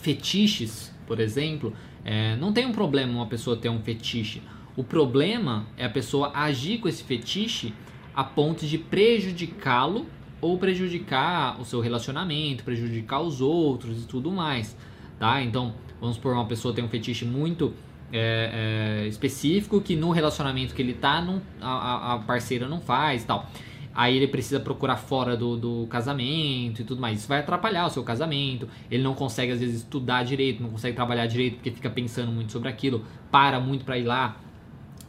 fetiches, 0.00 0.94
por 1.06 1.20
exemplo, 1.20 1.74
é, 2.06 2.36
não 2.36 2.54
tem 2.54 2.64
um 2.64 2.72
problema 2.72 3.12
uma 3.12 3.26
pessoa 3.26 3.54
ter 3.54 3.68
um 3.68 3.82
fetiche. 3.82 4.40
O 4.74 4.82
problema 4.82 5.66
é 5.76 5.84
a 5.84 5.90
pessoa 5.90 6.32
agir 6.34 6.78
com 6.78 6.88
esse 6.88 7.04
fetiche 7.04 7.74
a 8.14 8.24
ponto 8.24 8.64
de 8.64 8.78
prejudicá-lo 8.78 10.06
ou 10.44 10.58
prejudicar 10.58 11.58
o 11.58 11.64
seu 11.64 11.80
relacionamento, 11.80 12.64
prejudicar 12.64 13.22
os 13.22 13.40
outros 13.40 14.02
e 14.02 14.06
tudo 14.06 14.30
mais, 14.30 14.76
tá? 15.18 15.42
Então, 15.42 15.72
vamos 15.98 16.18
por 16.18 16.34
uma 16.34 16.44
pessoa 16.44 16.74
tem 16.74 16.84
um 16.84 16.88
fetiche 16.88 17.24
muito 17.24 17.72
é, 18.12 19.04
é, 19.04 19.08
específico 19.08 19.80
que 19.80 19.96
no 19.96 20.10
relacionamento 20.10 20.74
que 20.74 20.82
ele 20.82 20.92
tá, 20.92 21.22
não, 21.22 21.40
a, 21.62 22.12
a 22.12 22.18
parceira 22.18 22.68
não 22.68 22.78
faz 22.78 23.22
e 23.22 23.26
tal. 23.26 23.48
Aí 23.94 24.16
ele 24.16 24.28
precisa 24.28 24.60
procurar 24.60 24.96
fora 24.96 25.34
do, 25.34 25.56
do 25.56 25.86
casamento 25.86 26.82
e 26.82 26.84
tudo 26.84 27.00
mais. 27.00 27.20
Isso 27.20 27.28
vai 27.28 27.38
atrapalhar 27.38 27.86
o 27.86 27.90
seu 27.90 28.02
casamento. 28.02 28.68
Ele 28.90 29.02
não 29.02 29.14
consegue, 29.14 29.52
às 29.52 29.60
vezes, 29.60 29.76
estudar 29.76 30.24
direito, 30.24 30.62
não 30.62 30.68
consegue 30.68 30.94
trabalhar 30.94 31.26
direito 31.26 31.54
porque 31.54 31.70
fica 31.70 31.88
pensando 31.88 32.30
muito 32.30 32.52
sobre 32.52 32.68
aquilo. 32.68 33.02
Para 33.30 33.60
muito 33.60 33.84
para 33.84 33.96
ir 33.96 34.02
lá 34.02 34.36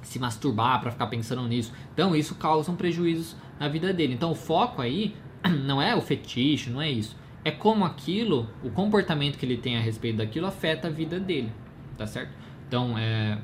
se 0.03 0.19
masturbar, 0.19 0.79
para 0.79 0.91
ficar 0.91 1.07
pensando 1.07 1.41
nisso. 1.47 1.73
Então, 1.93 2.15
isso 2.15 2.35
causa 2.35 2.71
um 2.71 2.75
prejuízos 2.75 3.35
na 3.59 3.67
vida 3.67 3.91
dele. 3.91 4.13
Então, 4.13 4.31
o 4.31 4.35
foco 4.35 4.81
aí 4.81 5.15
não 5.65 5.81
é 5.81 5.95
o 5.95 6.01
fetiche, 6.01 6.69
não 6.69 6.81
é 6.81 6.89
isso. 6.89 7.15
É 7.43 7.51
como 7.51 7.85
aquilo, 7.85 8.49
o 8.63 8.71
comportamento 8.71 9.37
que 9.37 9.45
ele 9.45 9.57
tem 9.57 9.77
a 9.77 9.79
respeito 9.79 10.17
daquilo 10.17 10.47
afeta 10.47 10.87
a 10.87 10.91
vida 10.91 11.19
dele. 11.19 11.51
Tá 11.97 12.07
certo? 12.07 12.31
Então, 12.67 12.97
é, 12.97 13.37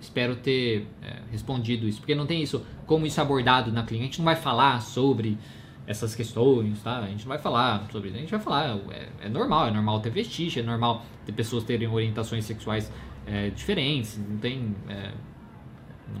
espero 0.00 0.36
ter 0.36 0.88
é, 1.00 1.20
respondido 1.30 1.86
isso, 1.86 2.00
porque 2.00 2.14
não 2.14 2.26
tem 2.26 2.42
isso, 2.42 2.66
como 2.86 3.06
isso 3.06 3.20
é 3.20 3.22
abordado 3.22 3.70
na 3.70 3.84
clínica. 3.84 4.04
A 4.04 4.06
gente 4.06 4.18
não 4.18 4.24
vai 4.24 4.36
falar 4.36 4.80
sobre 4.80 5.38
essas 5.86 6.14
questões, 6.14 6.82
tá? 6.82 6.98
A 6.98 7.08
gente 7.08 7.20
não 7.20 7.28
vai 7.28 7.38
falar 7.38 7.86
sobre 7.90 8.08
isso, 8.08 8.16
a 8.18 8.20
gente 8.20 8.30
vai 8.30 8.40
falar, 8.40 8.78
é, 8.90 9.08
é 9.22 9.28
normal, 9.28 9.68
é 9.68 9.70
normal 9.70 10.00
ter 10.00 10.10
vestígio, 10.10 10.60
é 10.60 10.62
normal 10.62 11.04
ter 11.24 11.32
pessoas 11.32 11.64
terem 11.64 11.88
orientações 11.88 12.44
sexuais 12.44 12.92
é, 13.26 13.50
diferentes, 13.50 14.18
não 14.18 14.38
tem 14.38 14.74
é, 14.88 15.12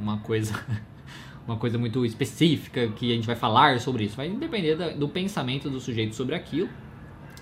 uma 0.00 0.18
coisa 0.18 0.54
uma 1.46 1.56
coisa 1.56 1.78
muito 1.78 2.04
específica 2.04 2.88
que 2.88 3.12
a 3.12 3.14
gente 3.14 3.26
vai 3.26 3.36
falar 3.36 3.80
sobre 3.80 4.04
isso, 4.04 4.16
vai 4.16 4.28
depender 4.28 4.76
do 4.96 5.08
pensamento 5.08 5.68
do 5.68 5.80
sujeito 5.80 6.14
sobre 6.14 6.34
aquilo 6.34 6.68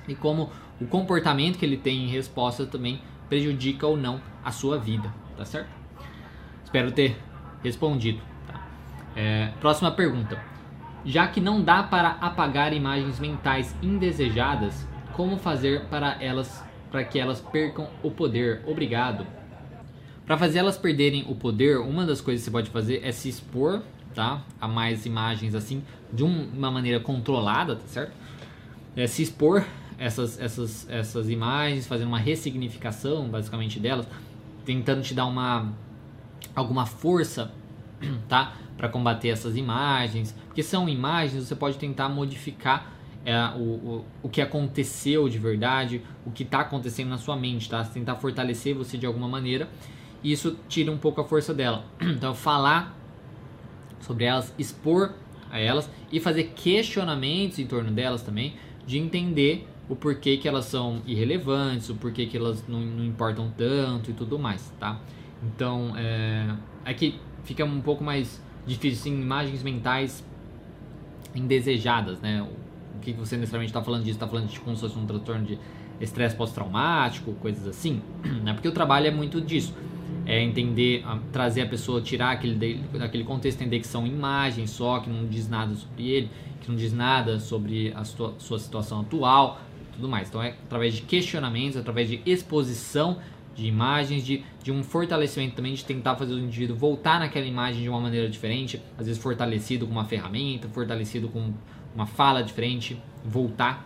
e 0.08 0.14
como 0.14 0.50
o 0.80 0.86
comportamento 0.86 1.58
que 1.58 1.64
ele 1.64 1.76
tem 1.76 2.04
em 2.04 2.08
resposta 2.08 2.64
também 2.66 3.00
prejudica 3.28 3.86
ou 3.86 3.96
não 3.96 4.20
a 4.44 4.50
sua 4.50 4.78
vida, 4.78 5.12
tá 5.36 5.44
certo? 5.44 5.70
Espero 6.64 6.90
ter 6.92 7.16
respondido. 7.62 8.20
Tá? 8.46 8.66
É, 9.14 9.52
próxima 9.60 9.90
pergunta. 9.90 10.42
Já 11.04 11.26
que 11.28 11.40
não 11.40 11.62
dá 11.62 11.82
para 11.82 12.10
apagar 12.20 12.72
imagens 12.72 13.18
mentais 13.18 13.74
indesejadas, 13.82 14.86
como 15.14 15.36
fazer 15.36 15.86
para 15.86 16.16
elas 16.22 16.64
para 16.90 17.04
que 17.04 17.18
elas 17.18 17.40
percam 17.40 17.88
o 18.02 18.10
poder? 18.10 18.62
Obrigado. 18.66 19.24
Para 20.30 20.38
fazer 20.38 20.60
elas 20.60 20.78
perderem 20.78 21.24
o 21.26 21.34
poder, 21.34 21.78
uma 21.78 22.06
das 22.06 22.20
coisas 22.20 22.40
que 22.40 22.44
você 22.44 22.52
pode 22.52 22.70
fazer 22.70 23.00
é 23.02 23.10
se 23.10 23.28
expor, 23.28 23.82
tá, 24.14 24.44
a 24.60 24.68
mais 24.68 25.04
imagens 25.04 25.56
assim, 25.56 25.82
de 26.12 26.22
uma 26.22 26.70
maneira 26.70 27.00
controlada, 27.00 27.74
tá 27.74 27.86
certo? 27.88 28.12
É 28.94 29.08
se 29.08 29.24
expor 29.24 29.66
essas 29.98 30.38
essas 30.38 30.88
essas 30.88 31.28
imagens, 31.28 31.84
fazendo 31.88 32.06
uma 32.06 32.18
ressignificação, 32.20 33.28
basicamente 33.28 33.80
delas, 33.80 34.06
tentando 34.64 35.02
te 35.02 35.14
dar 35.14 35.26
uma 35.26 35.72
alguma 36.54 36.86
força, 36.86 37.50
tá? 38.28 38.54
Para 38.76 38.88
combater 38.88 39.30
essas 39.30 39.56
imagens, 39.56 40.32
porque 40.46 40.62
são 40.62 40.88
imagens, 40.88 41.48
você 41.48 41.56
pode 41.56 41.76
tentar 41.76 42.08
modificar 42.08 42.92
é, 43.24 43.36
o, 43.56 43.58
o, 43.58 44.04
o 44.22 44.28
que 44.28 44.40
aconteceu 44.40 45.28
de 45.28 45.40
verdade, 45.40 46.02
o 46.24 46.30
que 46.30 46.44
está 46.44 46.60
acontecendo 46.60 47.08
na 47.08 47.18
sua 47.18 47.34
mente, 47.34 47.68
tá? 47.68 47.82
Tentar 47.82 48.14
fortalecer 48.14 48.76
você 48.76 48.96
de 48.96 49.06
alguma 49.06 49.26
maneira, 49.26 49.68
e 50.22 50.32
isso 50.32 50.56
tira 50.68 50.90
um 50.90 50.98
pouco 50.98 51.20
a 51.20 51.24
força 51.24 51.54
dela. 51.54 51.84
Então, 52.00 52.34
falar 52.34 52.96
sobre 54.00 54.24
elas, 54.24 54.54
expor 54.58 55.14
a 55.50 55.58
elas 55.58 55.90
e 56.10 56.20
fazer 56.20 56.52
questionamentos 56.54 57.58
em 57.58 57.66
torno 57.66 57.90
delas 57.90 58.22
também, 58.22 58.54
de 58.86 58.98
entender 58.98 59.68
o 59.88 59.96
porquê 59.96 60.36
que 60.36 60.48
elas 60.48 60.66
são 60.66 61.02
irrelevantes, 61.06 61.90
o 61.90 61.96
porquê 61.96 62.26
que 62.26 62.36
elas 62.36 62.64
não, 62.68 62.80
não 62.80 63.04
importam 63.04 63.52
tanto 63.56 64.10
e 64.10 64.14
tudo 64.14 64.38
mais, 64.38 64.72
tá? 64.78 65.00
Então, 65.42 65.92
é, 65.96 66.94
que 66.94 67.18
fica 67.44 67.64
um 67.64 67.80
pouco 67.80 68.04
mais 68.04 68.42
difícil, 68.66 69.12
imagens 69.12 69.62
mentais 69.62 70.24
indesejadas, 71.34 72.20
né? 72.20 72.46
O 72.96 73.00
que 73.00 73.12
você 73.12 73.36
necessariamente 73.36 73.70
está 73.70 73.82
falando 73.82 74.04
disso? 74.04 74.16
Está 74.16 74.28
falando 74.28 74.48
de 74.48 74.60
como 74.60 74.76
se 74.76 74.82
fosse 74.82 74.98
um 74.98 75.06
transtorno 75.06 75.44
de 75.44 75.58
estresse 76.00 76.36
pós-traumático, 76.36 77.32
coisas 77.34 77.66
assim, 77.66 78.02
né? 78.44 78.52
Porque 78.52 78.68
o 78.68 78.72
trabalho 78.72 79.06
é 79.06 79.10
muito 79.10 79.40
disso. 79.40 79.74
É 80.32 80.40
entender, 80.40 81.04
trazer 81.32 81.62
a 81.62 81.66
pessoa, 81.66 82.00
tirar 82.00 82.30
aquele, 82.30 82.76
daquele 82.92 83.24
contexto, 83.24 83.60
entender 83.60 83.80
que 83.80 83.86
são 83.86 84.06
imagens 84.06 84.70
só, 84.70 85.00
que 85.00 85.10
não 85.10 85.26
diz 85.26 85.48
nada 85.48 85.74
sobre 85.74 86.08
ele, 86.08 86.30
que 86.60 86.68
não 86.68 86.76
diz 86.76 86.92
nada 86.92 87.40
sobre 87.40 87.92
a 87.96 88.04
sua, 88.04 88.34
sua 88.38 88.58
situação 88.58 89.00
atual, 89.00 89.60
tudo 89.92 90.08
mais. 90.08 90.28
Então 90.28 90.40
é 90.40 90.50
através 90.50 90.94
de 90.94 91.02
questionamentos, 91.02 91.76
através 91.76 92.08
de 92.08 92.22
exposição 92.24 93.18
de 93.56 93.66
imagens, 93.66 94.24
de, 94.24 94.44
de 94.62 94.70
um 94.70 94.84
fortalecimento 94.84 95.56
também, 95.56 95.74
de 95.74 95.84
tentar 95.84 96.14
fazer 96.14 96.34
o 96.34 96.38
indivíduo 96.38 96.76
voltar 96.76 97.18
naquela 97.18 97.46
imagem 97.46 97.82
de 97.82 97.88
uma 97.88 98.00
maneira 98.00 98.28
diferente, 98.28 98.80
às 98.96 99.06
vezes 99.06 99.20
fortalecido 99.20 99.84
com 99.84 99.92
uma 99.92 100.04
ferramenta, 100.04 100.68
fortalecido 100.68 101.28
com 101.28 101.52
uma 101.92 102.06
fala 102.06 102.42
diferente, 102.42 102.96
voltar 103.24 103.84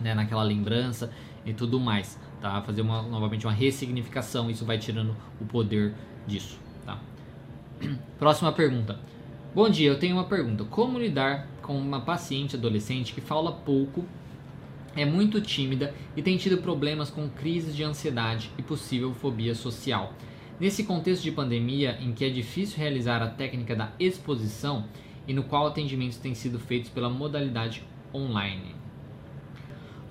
né, 0.00 0.14
naquela 0.14 0.42
lembrança 0.42 1.10
e 1.46 1.52
tudo 1.52 1.78
mais, 1.78 2.18
tá? 2.40 2.60
Fazer 2.62 2.82
uma, 2.82 3.02
novamente 3.02 3.46
uma 3.46 3.52
ressignificação, 3.52 4.50
isso 4.50 4.64
vai 4.64 4.78
tirando 4.78 5.14
o 5.40 5.44
poder 5.44 5.94
disso, 6.26 6.58
tá? 6.84 6.98
Próxima 8.18 8.52
pergunta. 8.52 8.98
Bom 9.54 9.68
dia, 9.68 9.88
eu 9.88 9.98
tenho 9.98 10.16
uma 10.16 10.24
pergunta. 10.24 10.64
Como 10.64 10.98
lidar 10.98 11.48
com 11.60 11.76
uma 11.76 12.00
paciente 12.00 12.56
adolescente 12.56 13.12
que 13.12 13.20
fala 13.20 13.52
pouco 13.52 14.04
é 14.96 15.04
muito 15.04 15.40
tímida 15.40 15.94
e 16.16 16.22
tem 16.22 16.36
tido 16.36 16.58
problemas 16.58 17.10
com 17.10 17.28
crises 17.28 17.74
de 17.74 17.82
ansiedade 17.82 18.50
e 18.58 18.62
possível 18.62 19.12
fobia 19.14 19.54
social. 19.54 20.12
Nesse 20.58 20.84
contexto 20.84 21.22
de 21.22 21.32
pandemia, 21.32 21.96
em 22.00 22.12
que 22.12 22.24
é 22.24 22.28
difícil 22.28 22.78
realizar 22.78 23.22
a 23.22 23.28
técnica 23.28 23.74
da 23.74 23.92
exposição 23.98 24.84
e 25.26 25.32
no 25.32 25.44
qual 25.44 25.66
atendimentos 25.66 26.18
têm 26.18 26.34
sido 26.34 26.58
feitos 26.58 26.90
pela 26.90 27.08
modalidade 27.08 27.82
online. 28.12 28.79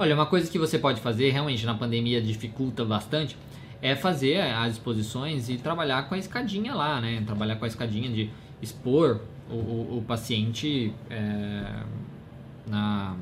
Olha, 0.01 0.15
uma 0.15 0.25
coisa 0.25 0.49
que 0.49 0.57
você 0.57 0.79
pode 0.79 1.01
fazer, 1.01 1.29
realmente 1.29 1.65
na 1.65 1.73
pandemia 1.73 2.21
dificulta 2.21 2.85
bastante, 2.85 3.35
é 3.81 3.97
fazer 3.97 4.39
as 4.39 4.75
exposições 4.75 5.49
e 5.49 5.57
trabalhar 5.57 6.07
com 6.07 6.15
a 6.15 6.17
escadinha 6.17 6.73
lá, 6.73 7.01
né? 7.01 7.21
Trabalhar 7.25 7.57
com 7.57 7.65
a 7.65 7.67
escadinha 7.67 8.09
de 8.09 8.29
expor 8.61 9.19
o, 9.49 9.55
o, 9.55 9.97
o 9.97 10.03
paciente 10.07 10.93
é, 11.09 11.83
na 12.65 13.13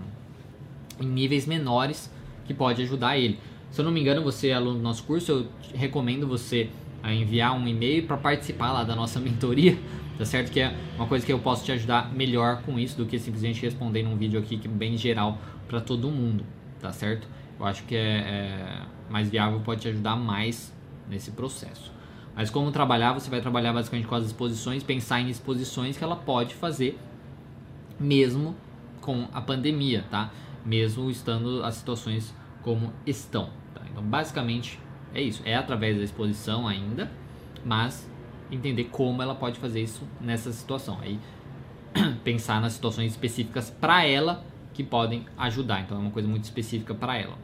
em 1.02 1.08
níveis 1.08 1.48
menores 1.48 2.12
que 2.46 2.54
pode 2.54 2.84
ajudar 2.84 3.18
ele. 3.18 3.40
Se 3.72 3.82
eu 3.82 3.86
não 3.86 3.92
me 3.92 4.00
engano, 4.00 4.22
você 4.22 4.50
é 4.50 4.54
aluno 4.54 4.76
do 4.76 4.84
nosso 4.84 5.04
curso, 5.04 5.32
eu 5.32 5.48
recomendo 5.74 6.28
você 6.28 6.70
a 7.02 7.12
enviar 7.12 7.56
um 7.56 7.68
e-mail 7.68 8.06
para 8.06 8.18
participar 8.18 8.72
lá 8.72 8.84
da 8.84 8.96
nossa 8.96 9.18
mentoria, 9.20 9.80
tá 10.16 10.26
certo? 10.26 10.52
Que 10.52 10.60
é 10.60 10.76
uma 10.96 11.08
coisa 11.08 11.26
que 11.26 11.34
eu 11.34 11.40
posso 11.40 11.66
te 11.66 11.72
ajudar 11.72 12.14
melhor 12.14 12.62
com 12.62 12.78
isso 12.78 12.96
do 12.96 13.08
que 13.08 13.18
simplesmente 13.18 13.64
responder 13.64 14.04
num 14.04 14.16
vídeo 14.16 14.40
aqui 14.40 14.58
que 14.60 14.68
é 14.68 14.72
bem 14.72 14.96
geral 14.96 15.40
para 15.68 15.82
todo 15.82 16.10
mundo, 16.10 16.46
tá 16.80 16.92
certo? 16.92 17.28
Eu 17.60 17.66
acho 17.66 17.84
que 17.84 17.96
é, 17.96 18.20
é 18.20 18.82
mais 19.10 19.30
viável, 19.30 19.60
pode 19.62 19.82
te 19.82 19.88
ajudar 19.88 20.16
mais 20.16 20.74
nesse 21.10 21.32
processo. 21.32 21.92
Mas 22.36 22.50
como 22.50 22.72
trabalhar, 22.72 23.14
você 23.14 23.30
vai 23.30 23.42
trabalhar 23.42 23.74
basicamente 23.74 24.08
com 24.08 24.16
as 24.16 24.26
exposições, 24.26 24.84
pensar 24.84 25.20
em 25.20 25.30
exposições 25.30 25.98
que 25.98 26.04
ela 26.04 26.16
pode 26.16 26.54
fazer 26.54 27.00
mesmo 28.00 28.56
com 29.02 29.28
a 29.34 29.42
pandemia, 29.42 30.06
tá? 30.12 30.30
mesmo 30.64 31.10
estando 31.10 31.64
as 31.64 31.76
situações 31.76 32.36
como 32.62 32.94
estão. 33.06 33.50
Tá? 33.74 33.82
Então, 33.90 34.04
basicamente 34.04 34.80
é 35.14 35.22
isso. 35.22 35.42
É 35.46 35.56
através 35.56 35.98
da 35.98 36.04
exposição 36.04 36.68
ainda, 36.68 37.10
mas 37.66 38.08
entender 38.52 38.86
como 38.86 39.22
ela 39.22 39.34
pode 39.34 39.60
fazer 39.60 39.82
isso 39.82 40.04
nessa 40.22 40.52
situação. 40.52 41.00
Aí 41.02 41.20
pensar 42.24 42.62
nas 42.62 42.74
situações 42.74 43.12
específicas 43.12 43.70
para 43.70 44.06
ela 44.06 44.46
que 44.74 44.84
podem 44.84 45.26
ajudar. 45.38 45.82
Então 45.82 45.98
é 45.98 46.02
uma 46.02 46.12
coisa 46.12 46.28
muito 46.28 46.44
específica 46.44 46.94
para 46.94 47.18
ela. 47.18 47.38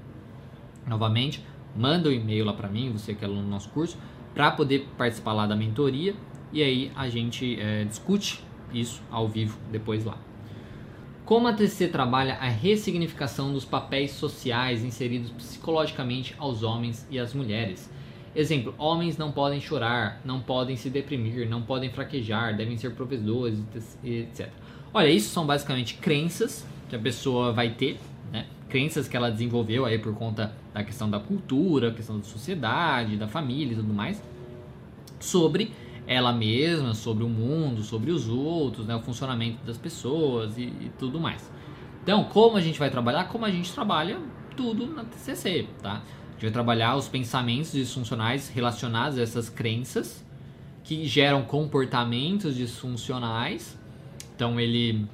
Novamente, 0.86 1.44
manda 1.76 2.10
o 2.10 2.12
um 2.12 2.16
e-mail 2.16 2.46
lá 2.46 2.54
para 2.54 2.68
mim, 2.68 2.92
você 2.92 3.14
que 3.14 3.24
é 3.24 3.28
aluno 3.28 3.44
do 3.44 3.50
nosso 3.50 3.70
curso, 3.70 3.98
para 4.34 4.52
poder 4.52 4.88
participar 4.98 5.34
lá 5.34 5.46
da 5.46 5.56
mentoria 5.56 6.16
e 6.52 6.62
aí 6.62 6.92
a 6.96 7.10
gente 7.10 7.60
é, 7.60 7.84
discute 7.84 8.44
isso 8.72 9.02
ao 9.10 9.28
vivo 9.28 9.58
depois 9.72 10.06
lá. 10.06 10.18
Como 11.26 11.48
a 11.48 11.54
TCC 11.54 11.88
trabalha 11.88 12.36
a 12.36 12.48
ressignificação 12.48 13.54
dos 13.54 13.66
papéis 13.66 14.12
sociais 14.12 14.84
inseridos 14.84 15.32
psicologicamente 15.32 16.36
aos 16.38 16.64
homens 16.64 17.08
e 17.10 17.18
às 17.18 17.34
mulheres. 17.34 17.90
Exemplo: 18.36 18.76
homens 18.78 19.18
não 19.18 19.32
podem 19.32 19.60
chorar, 19.62 20.22
não 20.26 20.42
podem 20.42 20.76
se 20.76 20.90
deprimir, 20.90 21.50
não 21.50 21.62
podem 21.62 21.90
fraquejar, 21.90 22.56
devem 22.56 22.78
ser 22.78 22.94
provedores, 22.94 23.60
etc. 24.04 24.50
Olha, 24.94 25.10
isso 25.10 25.30
são 25.30 25.46
basicamente 25.46 25.96
crenças 25.96 26.68
que 26.90 26.96
a 26.96 27.00
pessoa 27.00 27.52
vai 27.52 27.70
ter, 27.72 28.00
né? 28.32 28.46
Crenças 28.70 29.08
que 29.08 29.16
ela 29.16 29.30
desenvolveu 29.30 29.86
aí 29.86 30.00
por 30.00 30.14
conta 30.16 30.54
da 30.74 30.84
questão 30.84 31.10
da 31.10 31.20
cultura, 31.20 31.92
questão 31.92 32.18
da 32.18 32.24
sociedade, 32.24 33.18
da 33.18 33.28
família 33.28 33.74
e 33.74 33.76
tudo 33.76 33.94
mais, 33.94 34.22
sobre 35.20 35.72
ela 36.08 36.34
mesma, 36.34 36.94
sobre 36.94 37.24
o 37.24 37.30
mundo, 37.30 37.82
sobre 37.84 38.12
os 38.12 38.28
outros, 38.28 38.86
né? 38.86 38.96
o 38.96 39.02
funcionamento 39.02 39.64
das 39.66 39.78
pessoas 39.78 40.58
e, 40.58 40.64
e 40.64 40.92
tudo 41.00 41.20
mais. 41.20 41.50
Então, 42.02 42.26
como 42.26 42.58
a 42.58 42.62
gente 42.62 42.78
vai 42.78 42.90
trabalhar? 42.90 43.26
Como 43.26 43.46
a 43.46 43.50
gente 43.50 43.72
trabalha 43.72 44.20
tudo 44.58 44.88
na 44.88 45.06
TCC, 45.06 45.68
tá? 45.82 45.94
A 45.94 46.32
gente 46.34 46.42
vai 46.42 46.52
trabalhar 46.52 46.96
os 46.98 47.08
pensamentos 47.08 47.72
disfuncionais 47.72 48.50
relacionados 48.50 49.18
a 49.18 49.22
essas 49.22 49.50
crenças 49.50 50.24
que 50.84 51.06
geram 51.06 51.44
comportamentos 51.44 52.56
disfuncionais. 52.56 53.80
Então, 54.36 54.60
ele 54.60 55.08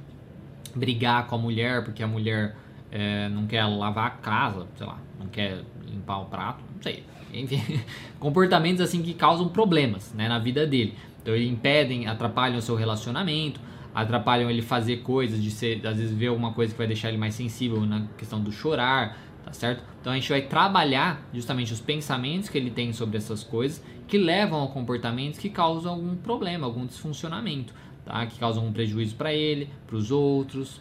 brigar 0.74 1.26
com 1.26 1.34
a 1.34 1.38
mulher 1.38 1.84
porque 1.84 2.02
a 2.02 2.06
mulher 2.06 2.56
é, 2.90 3.28
não 3.28 3.46
quer 3.46 3.64
lavar 3.64 4.06
a 4.06 4.10
casa, 4.10 4.66
sei 4.76 4.86
lá, 4.86 4.98
não 5.18 5.26
quer 5.26 5.62
limpar 5.86 6.18
o 6.18 6.24
prato, 6.26 6.62
não 6.74 6.82
sei. 6.82 7.04
Enfim, 7.32 7.80
comportamentos 8.18 8.80
assim 8.80 9.02
que 9.02 9.14
causam 9.14 9.48
problemas 9.48 10.12
né, 10.14 10.28
na 10.28 10.38
vida 10.38 10.66
dele. 10.66 10.94
Então, 11.22 11.34
eles 11.34 11.50
impedem, 11.50 12.06
atrapalham 12.06 12.58
o 12.58 12.62
seu 12.62 12.74
relacionamento, 12.74 13.60
atrapalham 13.94 14.50
ele 14.50 14.62
fazer 14.62 14.98
coisas, 14.98 15.42
de 15.42 15.50
ser, 15.50 15.86
às 15.86 15.96
vezes 15.96 16.16
ver 16.16 16.28
alguma 16.28 16.52
coisa 16.52 16.72
que 16.72 16.78
vai 16.78 16.86
deixar 16.86 17.08
ele 17.08 17.18
mais 17.18 17.34
sensível 17.34 17.84
na 17.84 18.06
questão 18.16 18.40
do 18.40 18.50
chorar, 18.50 19.18
tá 19.44 19.52
certo? 19.52 19.82
Então 20.00 20.12
a 20.12 20.16
gente 20.16 20.28
vai 20.28 20.42
trabalhar 20.42 21.28
justamente 21.32 21.72
os 21.72 21.80
pensamentos 21.80 22.48
que 22.48 22.56
ele 22.56 22.70
tem 22.70 22.92
sobre 22.92 23.18
essas 23.18 23.42
coisas 23.42 23.82
que 24.08 24.18
levam 24.18 24.64
a 24.64 24.68
comportamentos 24.68 25.38
que 25.38 25.48
causam 25.48 25.92
algum 25.92 26.16
problema, 26.16 26.66
algum 26.66 26.84
disfuncionamento, 26.84 27.72
tá? 28.04 28.26
Que 28.26 28.38
causam 28.38 28.66
um 28.66 28.72
prejuízo 28.72 29.14
para 29.16 29.32
ele, 29.32 29.68
para 29.86 29.96
os 29.96 30.10
outros, 30.10 30.80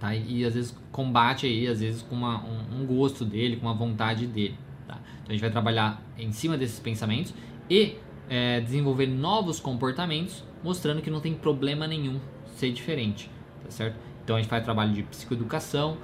tá? 0.00 0.14
E 0.14 0.44
às 0.44 0.54
vezes 0.54 0.76
combate 0.90 1.46
aí, 1.46 1.66
às 1.66 1.80
vezes 1.80 2.02
com 2.02 2.14
uma, 2.14 2.44
um, 2.44 2.82
um, 2.82 2.86
gosto 2.86 3.24
dele, 3.24 3.56
com 3.56 3.66
uma 3.66 3.74
vontade 3.74 4.26
dele, 4.26 4.56
tá? 4.86 4.98
Então 5.22 5.28
a 5.28 5.32
gente 5.32 5.40
vai 5.40 5.50
trabalhar 5.50 6.02
em 6.18 6.32
cima 6.32 6.56
desses 6.56 6.78
pensamentos 6.78 7.34
e 7.70 7.96
é, 8.28 8.60
desenvolver 8.60 9.06
novos 9.06 9.60
comportamentos, 9.60 10.44
mostrando 10.62 11.02
que 11.02 11.10
não 11.10 11.20
tem 11.20 11.34
problema 11.34 11.86
nenhum 11.86 12.20
ser 12.56 12.72
diferente, 12.72 13.30
tá 13.64 13.70
certo? 13.70 13.96
Então 14.24 14.36
a 14.36 14.38
gente 14.40 14.48
faz 14.48 14.62
trabalho 14.62 14.92
de 14.92 15.02
psicoeducação, 15.02 15.96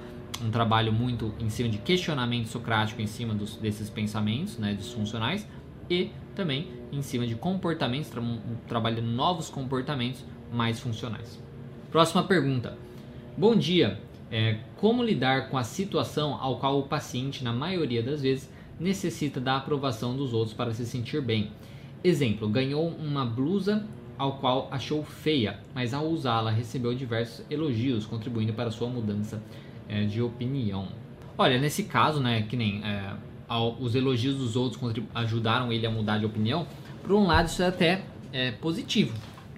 um 0.43 0.49
trabalho 0.49 0.91
muito 0.93 1.33
em 1.39 1.49
cima 1.49 1.69
de 1.69 1.77
questionamento 1.77 2.47
socrático 2.47 3.01
em 3.01 3.07
cima 3.07 3.33
dos, 3.33 3.55
desses 3.57 3.89
pensamentos 3.89 4.57
né, 4.57 4.73
disfuncionais 4.73 5.47
e 5.89 6.11
também 6.35 6.67
em 6.91 7.01
cima 7.01 7.25
de 7.27 7.35
comportamentos, 7.35 8.09
tra 8.09 8.21
trabalhando 8.67 9.07
novos 9.07 9.49
comportamentos 9.49 10.23
mais 10.51 10.79
funcionais. 10.79 11.39
Próxima 11.91 12.23
pergunta. 12.23 12.77
Bom 13.37 13.55
dia. 13.55 13.99
É, 14.31 14.59
como 14.77 15.03
lidar 15.03 15.49
com 15.49 15.57
a 15.57 15.63
situação 15.63 16.35
ao 16.39 16.59
qual 16.59 16.79
o 16.79 16.83
paciente, 16.83 17.43
na 17.43 17.51
maioria 17.51 18.03
das 18.03 18.21
vezes, 18.21 18.49
necessita 18.79 19.39
da 19.41 19.57
aprovação 19.57 20.15
dos 20.15 20.33
outros 20.33 20.53
para 20.53 20.73
se 20.73 20.85
sentir 20.85 21.21
bem? 21.21 21.51
Exemplo: 22.03 22.47
ganhou 22.47 22.87
uma 22.87 23.25
blusa 23.25 23.85
ao 24.17 24.33
qual 24.37 24.67
achou 24.69 25.03
feia, 25.03 25.59
mas 25.73 25.93
ao 25.93 26.05
usá-la 26.05 26.51
recebeu 26.51 26.93
diversos 26.93 27.45
elogios, 27.49 28.05
contribuindo 28.05 28.53
para 28.53 28.69
sua 28.69 28.89
mudança 28.89 29.41
é, 29.87 30.03
de 30.03 30.21
opinião. 30.21 30.89
Olha, 31.37 31.57
nesse 31.57 31.83
caso, 31.83 32.19
né, 32.19 32.41
que 32.43 32.57
nem 32.57 32.83
é, 32.83 33.13
os 33.57 33.95
elogios 33.95 34.35
dos 34.37 34.55
outros 34.55 34.81
ajudaram 35.15 35.71
ele 35.71 35.85
a 35.85 35.89
mudar 35.89 36.17
de 36.17 36.25
opinião, 36.25 36.67
por 37.01 37.13
um 37.13 37.25
lado 37.25 37.47
isso 37.47 37.63
é 37.63 37.67
até 37.67 38.03
é, 38.31 38.51
positivo, 38.51 39.13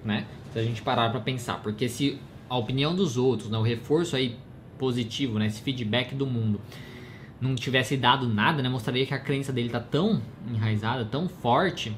né? 0.06 0.26
Se 0.54 0.60
a 0.60 0.64
gente 0.64 0.82
parar 0.82 1.10
para 1.10 1.20
pensar, 1.20 1.62
porque 1.62 1.90
se 1.90 2.20
a 2.50 2.58
opinião 2.58 2.96
dos 2.96 3.18
outros, 3.18 3.50
né, 3.50 3.58
o 3.58 3.62
reforço 3.62 4.16
aí 4.16 4.38
positivo, 4.78 5.40
né, 5.40 5.48
esse 5.48 5.62
feedback 5.62 6.14
do 6.14 6.26
mundo, 6.28 6.60
não 7.40 7.56
tivesse 7.56 7.96
dado 7.96 8.28
nada, 8.28 8.62
né, 8.62 8.68
mostraria 8.68 9.06
que 9.06 9.14
a 9.14 9.20
crença 9.20 9.54
dele 9.54 9.68
está 9.68 9.80
tão 9.80 10.22
enraizada, 10.50 11.06
tão 11.06 11.30
forte, 11.30 11.96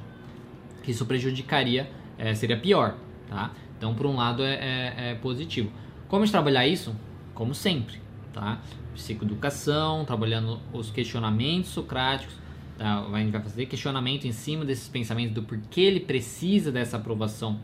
que 0.83 0.91
isso 0.91 1.05
prejudicaria, 1.05 1.89
é, 2.17 2.35
seria 2.35 2.57
pior, 2.57 2.95
tá? 3.27 3.51
Então, 3.77 3.95
por 3.95 4.05
um 4.05 4.15
lado, 4.15 4.43
é, 4.43 4.53
é, 4.53 5.11
é 5.11 5.15
positivo. 5.15 5.71
Como 6.07 6.29
trabalhar 6.29 6.67
isso? 6.67 6.95
Como 7.33 7.55
sempre, 7.55 7.99
tá? 8.33 8.61
Psicoeducação, 8.93 10.03
trabalhando 10.05 10.59
os 10.71 10.89
questionamentos 10.89 11.71
socráticos, 11.71 12.35
tá? 12.77 13.05
a 13.05 13.19
gente 13.19 13.31
vai 13.31 13.41
fazer 13.41 13.65
questionamento 13.67 14.25
em 14.25 14.31
cima 14.31 14.65
desses 14.65 14.87
pensamentos 14.87 15.33
do 15.33 15.43
porquê 15.43 15.81
ele 15.81 15.99
precisa 15.99 16.71
dessa 16.71 16.97
aprovação 16.97 17.59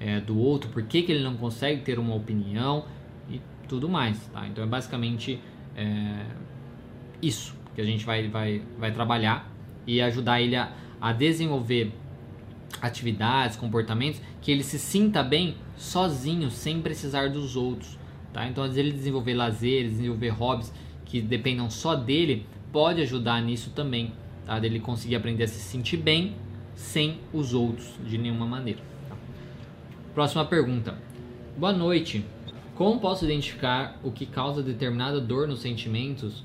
é, 0.00 0.20
do 0.20 0.38
outro, 0.38 0.70
por 0.70 0.82
que 0.82 0.98
ele 0.98 1.22
não 1.22 1.36
consegue 1.36 1.82
ter 1.82 1.98
uma 1.98 2.14
opinião 2.14 2.84
e 3.30 3.40
tudo 3.68 3.88
mais, 3.88 4.18
tá? 4.26 4.46
Então 4.46 4.62
é 4.62 4.66
basicamente 4.66 5.40
é, 5.76 6.24
isso 7.20 7.54
que 7.74 7.80
a 7.80 7.84
gente 7.84 8.04
vai, 8.04 8.28
vai, 8.28 8.62
vai 8.78 8.92
trabalhar 8.92 9.50
e 9.86 10.00
ajudar 10.00 10.40
ele 10.40 10.56
a, 10.56 10.72
a 11.00 11.12
desenvolver 11.12 11.92
atividades, 12.80 13.56
comportamentos 13.56 14.20
que 14.40 14.50
ele 14.50 14.62
se 14.62 14.78
sinta 14.78 15.22
bem 15.22 15.56
sozinho, 15.76 16.50
sem 16.50 16.80
precisar 16.80 17.30
dos 17.30 17.56
outros. 17.56 17.98
Tá? 18.32 18.46
Então, 18.46 18.62
às 18.64 18.74
vezes, 18.74 18.86
ele 18.86 18.96
desenvolver 18.96 19.34
lazer, 19.34 19.84
desenvolver 19.84 20.28
hobbies 20.28 20.72
que 21.04 21.20
dependam 21.20 21.70
só 21.70 21.94
dele, 21.94 22.46
pode 22.72 23.00
ajudar 23.00 23.40
nisso 23.42 23.70
também, 23.70 24.12
tá? 24.44 24.58
dele 24.58 24.80
conseguir 24.80 25.16
aprender 25.16 25.44
a 25.44 25.48
se 25.48 25.60
sentir 25.60 25.96
bem 25.96 26.34
sem 26.74 27.18
os 27.32 27.54
outros 27.54 27.90
de 28.06 28.18
nenhuma 28.18 28.46
maneira. 28.46 28.80
Tá? 29.08 29.16
Próxima 30.14 30.44
pergunta. 30.44 30.96
Boa 31.56 31.72
noite. 31.72 32.24
Como 32.74 33.00
posso 33.00 33.24
identificar 33.24 33.98
o 34.04 34.12
que 34.12 34.24
causa 34.24 34.62
determinada 34.62 35.20
dor 35.20 35.48
nos 35.48 35.60
sentimentos 35.60 36.44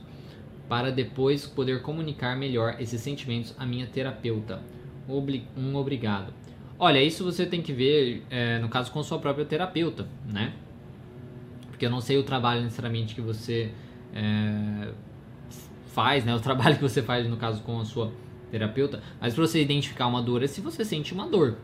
para 0.67 0.91
depois 0.91 1.45
poder 1.45 1.83
comunicar 1.83 2.35
melhor 2.35 2.77
esses 2.79 2.99
sentimentos 3.01 3.53
à 3.59 3.65
minha 3.65 3.85
terapeuta? 3.85 4.59
Um 5.07 5.75
obrigado. 5.75 6.33
Olha, 6.79 7.03
isso 7.03 7.23
você 7.23 7.45
tem 7.45 7.61
que 7.61 7.71
ver, 7.71 8.23
é, 8.31 8.57
no 8.57 8.67
caso, 8.67 8.91
com 8.91 9.03
sua 9.03 9.19
própria 9.19 9.45
terapeuta, 9.45 10.07
né? 10.25 10.53
Porque 11.83 11.85
eu 11.85 11.91
não 11.91 11.99
sei 11.99 12.17
o 12.17 12.23
trabalho 12.23 12.61
necessariamente 12.61 13.13
que 13.13 13.19
você 13.19 13.71
é, 14.13 14.93
faz, 15.87 16.23
né? 16.23 16.33
O 16.33 16.39
trabalho 16.39 16.75
que 16.77 16.81
você 16.81 17.01
faz, 17.01 17.27
no 17.27 17.35
caso, 17.35 17.61
com 17.61 17.79
a 17.79 17.85
sua 17.85 18.11
terapeuta, 18.49 19.01
mas 19.19 19.33
para 19.33 19.45
você 19.45 19.61
identificar 19.61 20.07
uma 20.07 20.21
dor 20.21 20.43
é 20.43 20.47
se 20.47 20.61
você 20.61 20.85
sente 20.85 21.13
uma 21.13 21.27
dor, 21.27 21.57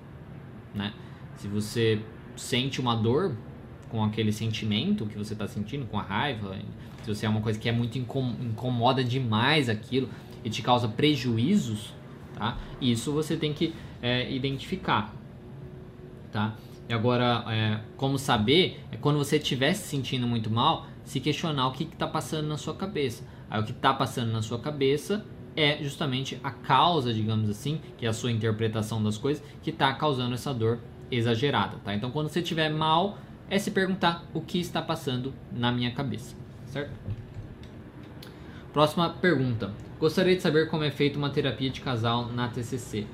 né? 0.76 0.94
Se 1.38 1.48
você 1.48 2.02
sente 2.36 2.82
uma 2.82 2.96
dor 2.96 3.36
com 3.90 4.04
aquele 4.04 4.32
sentimento 4.32 5.06
que 5.06 5.18
você 5.18 5.34
está 5.34 5.48
sentindo, 5.48 5.86
com 5.86 5.98
a 5.98 6.04
raiva, 6.04 6.58
se 7.04 7.14
você 7.14 7.26
é 7.26 7.30
uma 7.30 7.42
coisa 7.42 7.58
que 7.58 7.70
é 7.70 7.72
muito 7.72 7.98
incomoda 7.98 9.04
demais 9.04 9.70
aquilo 9.70 10.10
e 10.44 10.50
te 10.50 10.62
causa 10.62 10.88
prejuízos, 10.88 11.94
tá? 12.34 12.58
Isso 12.82 13.14
você 13.14 13.38
tem 13.38 13.54
que 13.54 13.74
é, 14.02 14.30
identificar, 14.32 15.14
tá? 16.32 16.56
E 16.90 16.94
agora, 16.94 17.46
é, 17.48 17.80
como 17.96 18.18
saber, 18.18 18.84
é 18.92 18.98
quando 18.98 19.20
você 19.20 19.38
estiver 19.38 19.74
se 19.76 19.88
sentindo 19.88 20.26
muito 20.26 20.50
mal, 20.50 20.88
se 21.04 21.20
questionar 21.20 21.68
o 21.68 21.72
que 21.72 21.84
está 21.84 22.08
passando 22.08 22.48
na 22.48 22.58
sua 22.58 22.74
cabeça. 22.74 23.24
Aí 23.48 23.62
o 23.62 23.64
que 23.64 23.72
está 23.72 23.94
passando 23.94 24.32
na 24.32 24.42
sua 24.42 24.58
cabeça 24.58 25.24
é 25.56 25.78
justamente 25.84 26.40
a 26.44 26.50
causa, 26.50 27.14
digamos 27.14 27.48
assim, 27.48 27.80
que 27.96 28.08
é 28.08 28.10
a 28.10 28.14
sua 28.14 28.32
interpretação 28.32 29.04
das 29.04 29.20
coisas, 29.20 29.44
que 29.62 29.70
está 29.70 29.94
causando 29.94 30.34
essa 30.34 30.52
dor 30.52 30.80
exagerada, 31.12 31.78
tá? 31.84 31.94
Então, 31.94 32.10
quando 32.10 32.30
você 32.30 32.40
estiver 32.40 32.70
mal, 32.70 33.20
é 33.50 33.60
se 33.60 33.70
perguntar 33.70 34.24
o 34.34 34.42
que 34.42 34.60
está 34.60 34.82
passando 34.82 35.32
na 35.52 35.72
minha 35.72 35.92
cabeça, 35.92 36.36
certo? 36.66 36.92
Próxima 38.74 39.10
pergunta. 39.10 39.72
Gostaria 40.00 40.36
de 40.36 40.42
saber 40.42 40.70
como 40.70 40.84
é 40.84 40.90
feita 40.90 41.18
uma 41.18 41.30
terapia 41.30 41.70
de 41.70 41.82
casal 41.82 42.28
na 42.28 42.48
TCC. 42.48 43.06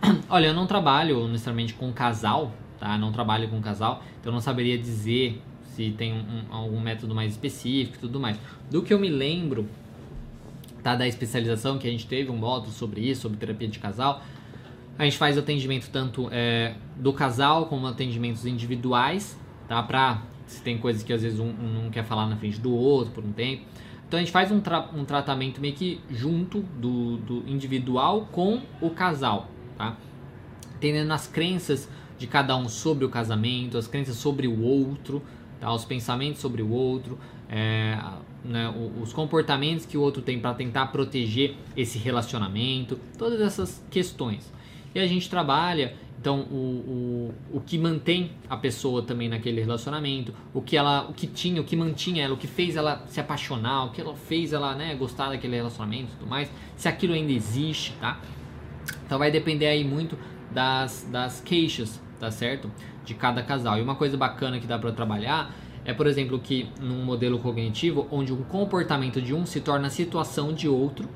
Olha, 0.28 0.46
eu 0.46 0.54
não 0.54 0.66
trabalho 0.66 1.28
necessariamente 1.28 1.74
com 1.74 1.92
casal, 1.92 2.52
tá? 2.82 2.98
Não 2.98 3.12
trabalho 3.12 3.48
com 3.48 3.60
casal, 3.60 4.02
então 4.20 4.32
não 4.32 4.40
saberia 4.40 4.76
dizer 4.76 5.40
se 5.62 5.92
tem 5.92 6.12
um, 6.12 6.42
algum 6.50 6.80
método 6.80 7.14
mais 7.14 7.30
específico 7.30 7.96
e 7.96 8.00
tudo 8.00 8.18
mais. 8.18 8.36
Do 8.68 8.82
que 8.82 8.92
eu 8.92 8.98
me 8.98 9.08
lembro, 9.08 9.68
tá? 10.82 10.96
Da 10.96 11.06
especialização 11.06 11.78
que 11.78 11.86
a 11.86 11.90
gente 11.90 12.08
teve 12.08 12.28
um 12.28 12.36
módulo 12.36 12.72
sobre 12.72 13.00
isso, 13.00 13.22
sobre 13.22 13.38
terapia 13.38 13.68
de 13.68 13.78
casal. 13.78 14.20
A 14.98 15.04
gente 15.04 15.16
faz 15.16 15.38
atendimento 15.38 15.88
tanto 15.90 16.28
é, 16.32 16.74
do 16.96 17.12
casal 17.12 17.66
como 17.66 17.86
atendimentos 17.86 18.44
individuais, 18.44 19.38
tá? 19.68 19.80
Pra 19.84 20.22
se 20.44 20.60
tem 20.60 20.76
coisas 20.76 21.04
que 21.04 21.12
às 21.12 21.22
vezes 21.22 21.38
um, 21.38 21.48
um, 21.48 21.82
não 21.84 21.90
quer 21.90 22.04
falar 22.04 22.26
na 22.26 22.36
frente 22.36 22.60
do 22.60 22.74
outro 22.74 23.12
por 23.12 23.24
um 23.24 23.32
tempo. 23.32 23.62
Então 24.08 24.18
a 24.18 24.22
gente 24.22 24.32
faz 24.32 24.50
um, 24.50 24.60
tra 24.60 24.90
um 24.92 25.04
tratamento 25.04 25.60
meio 25.60 25.72
que 25.72 26.00
junto 26.10 26.60
do, 26.60 27.16
do 27.18 27.44
individual 27.46 28.28
com 28.32 28.60
o 28.80 28.90
casal, 28.90 29.48
tá? 29.78 29.96
Entendendo 30.76 31.12
as 31.12 31.28
crenças 31.28 31.88
de 32.22 32.28
cada 32.28 32.56
um 32.56 32.68
sobre 32.68 33.04
o 33.04 33.08
casamento, 33.08 33.76
as 33.76 33.88
crenças 33.88 34.14
sobre 34.14 34.46
o 34.46 34.62
outro, 34.62 35.20
tá? 35.60 35.74
os 35.74 35.84
pensamentos 35.84 36.40
sobre 36.40 36.62
o 36.62 36.70
outro, 36.70 37.18
é, 37.50 37.98
né, 38.44 38.72
os 39.02 39.12
comportamentos 39.12 39.84
que 39.84 39.98
o 39.98 40.00
outro 40.00 40.22
tem 40.22 40.38
para 40.38 40.54
tentar 40.54 40.86
proteger 40.86 41.56
esse 41.76 41.98
relacionamento, 41.98 42.96
todas 43.18 43.40
essas 43.40 43.84
questões. 43.90 44.52
E 44.94 45.00
a 45.00 45.06
gente 45.06 45.28
trabalha 45.28 45.96
Então, 46.20 46.42
o, 46.42 47.34
o, 47.52 47.56
o 47.56 47.60
que 47.60 47.76
mantém 47.76 48.30
a 48.48 48.56
pessoa 48.56 49.02
também 49.02 49.28
naquele 49.28 49.60
relacionamento, 49.60 50.32
o 50.54 50.62
que 50.62 50.76
ela, 50.76 51.08
o 51.10 51.12
que 51.12 51.26
tinha, 51.26 51.60
o 51.60 51.64
que 51.64 51.74
mantinha 51.74 52.24
ela, 52.24 52.34
o 52.34 52.36
que 52.36 52.46
fez 52.46 52.76
ela 52.76 53.04
se 53.08 53.18
apaixonar, 53.18 53.86
o 53.86 53.90
que 53.90 54.00
ela 54.00 54.14
fez 54.14 54.52
ela, 54.52 54.76
né, 54.76 54.94
gostar 54.94 55.30
daquele 55.30 55.56
relacionamento 55.56 56.12
e 56.12 56.16
tudo 56.18 56.30
mais, 56.30 56.48
se 56.76 56.86
aquilo 56.86 57.14
ainda 57.14 57.32
existe, 57.32 57.92
tá? 58.00 58.20
Então 59.04 59.18
vai 59.18 59.32
depender 59.32 59.66
aí 59.66 59.82
muito 59.82 60.16
das, 60.52 61.08
das 61.10 61.40
queixas, 61.40 62.00
tá 62.22 62.30
certo? 62.30 62.70
De 63.04 63.14
cada 63.14 63.42
casal. 63.42 63.78
E 63.78 63.82
uma 63.82 63.96
coisa 63.96 64.16
bacana 64.16 64.60
que 64.60 64.66
dá 64.66 64.78
para 64.78 64.92
trabalhar 64.92 65.52
é, 65.84 65.92
por 65.92 66.06
exemplo, 66.06 66.38
que 66.38 66.68
num 66.80 67.04
modelo 67.04 67.40
cognitivo, 67.40 68.06
onde 68.08 68.32
um 68.32 68.44
comportamento 68.44 69.20
de 69.20 69.34
um 69.34 69.44
se 69.44 69.60
torna 69.60 69.88
a 69.88 69.90
situação 69.90 70.52
de 70.52 70.68
outro, 70.68 71.08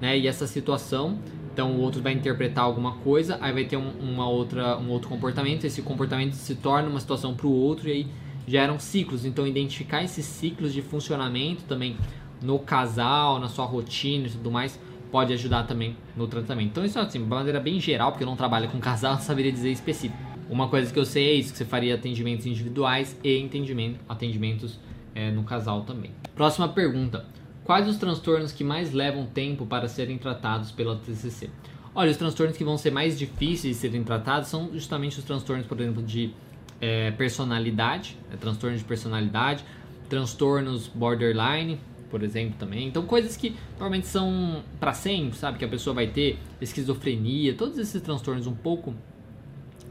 né? 0.00 0.16
E 0.16 0.28
essa 0.28 0.46
situação 0.46 1.18
então 1.52 1.72
o 1.72 1.80
outro 1.80 2.00
vai 2.00 2.14
interpretar 2.14 2.64
alguma 2.64 2.92
coisa, 2.92 3.36
aí 3.40 3.52
vai 3.52 3.64
ter 3.64 3.76
um, 3.76 3.90
uma 4.00 4.26
outra, 4.26 4.78
um 4.78 4.88
outro 4.88 5.08
comportamento, 5.08 5.64
esse 5.64 5.82
comportamento 5.82 6.32
se 6.32 6.54
torna 6.54 6.88
uma 6.88 6.98
situação 6.98 7.34
para 7.34 7.46
o 7.46 7.52
outro 7.52 7.88
e 7.88 7.92
aí 7.92 8.06
geram 8.46 8.78
ciclos. 8.78 9.26
Então 9.26 9.46
identificar 9.46 10.02
esses 10.02 10.24
ciclos 10.24 10.72
de 10.72 10.80
funcionamento 10.80 11.64
também 11.64 11.96
no 12.40 12.58
casal, 12.58 13.38
na 13.38 13.48
sua 13.48 13.66
rotina 13.66 14.28
e 14.28 14.30
tudo 14.30 14.50
mais, 14.50 14.80
pode 15.10 15.32
ajudar 15.34 15.64
também 15.64 15.94
no 16.16 16.26
tratamento. 16.26 16.68
Então 16.68 16.84
isso 16.84 16.98
assim, 16.98 17.18
de 17.18 17.28
maneira 17.28 17.60
bem 17.60 17.78
geral, 17.78 18.12
porque 18.12 18.24
eu 18.24 18.28
não 18.28 18.36
trabalho 18.36 18.68
com 18.70 18.78
casal, 18.78 19.14
não 19.16 19.20
saberia 19.20 19.52
dizer 19.52 19.70
específico. 19.70 20.31
Uma 20.52 20.68
coisa 20.68 20.92
que 20.92 20.98
eu 20.98 21.06
sei 21.06 21.30
é 21.30 21.32
isso, 21.32 21.50
que 21.50 21.56
você 21.56 21.64
faria 21.64 21.94
atendimentos 21.94 22.44
individuais 22.44 23.18
e 23.24 23.38
entendimento, 23.38 23.98
atendimentos 24.06 24.78
é, 25.14 25.30
no 25.30 25.44
casal 25.44 25.80
também. 25.80 26.10
Próxima 26.34 26.68
pergunta. 26.68 27.24
Quais 27.64 27.88
os 27.88 27.96
transtornos 27.96 28.52
que 28.52 28.62
mais 28.62 28.92
levam 28.92 29.24
tempo 29.24 29.64
para 29.64 29.88
serem 29.88 30.18
tratados 30.18 30.70
pela 30.70 30.94
TCC? 30.96 31.48
Olha, 31.94 32.10
os 32.10 32.18
transtornos 32.18 32.54
que 32.54 32.64
vão 32.64 32.76
ser 32.76 32.90
mais 32.90 33.18
difíceis 33.18 33.76
de 33.76 33.80
serem 33.80 34.04
tratados 34.04 34.50
são 34.50 34.70
justamente 34.74 35.18
os 35.18 35.24
transtornos, 35.24 35.66
por 35.66 35.80
exemplo, 35.80 36.02
de 36.02 36.34
é, 36.82 37.10
personalidade, 37.12 38.18
é, 38.30 38.36
transtornos 38.36 38.80
de 38.80 38.84
personalidade, 38.84 39.64
transtornos 40.10 40.86
borderline, 40.86 41.80
por 42.10 42.22
exemplo, 42.22 42.56
também. 42.58 42.86
Então, 42.86 43.06
coisas 43.06 43.38
que 43.38 43.56
normalmente 43.70 44.06
são 44.06 44.62
para 44.78 44.92
sempre, 44.92 45.34
sabe? 45.38 45.56
Que 45.56 45.64
a 45.64 45.68
pessoa 45.68 45.94
vai 45.94 46.08
ter 46.08 46.38
esquizofrenia, 46.60 47.54
todos 47.54 47.78
esses 47.78 48.02
transtornos 48.02 48.46
um 48.46 48.54
pouco, 48.54 48.94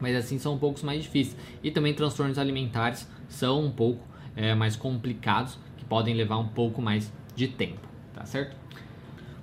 mas 0.01 0.15
assim 0.15 0.39
são 0.39 0.55
um 0.55 0.57
pouco 0.57 0.83
mais 0.85 1.03
difíceis. 1.03 1.37
E 1.63 1.71
também 1.71 1.93
transtornos 1.93 2.37
alimentares 2.37 3.07
são 3.29 3.63
um 3.63 3.71
pouco 3.71 4.05
é, 4.35 4.55
mais 4.55 4.75
complicados, 4.75 5.57
que 5.77 5.85
podem 5.85 6.15
levar 6.15 6.37
um 6.37 6.47
pouco 6.47 6.81
mais 6.81 7.13
de 7.35 7.47
tempo, 7.47 7.87
tá 8.13 8.25
certo? 8.25 8.55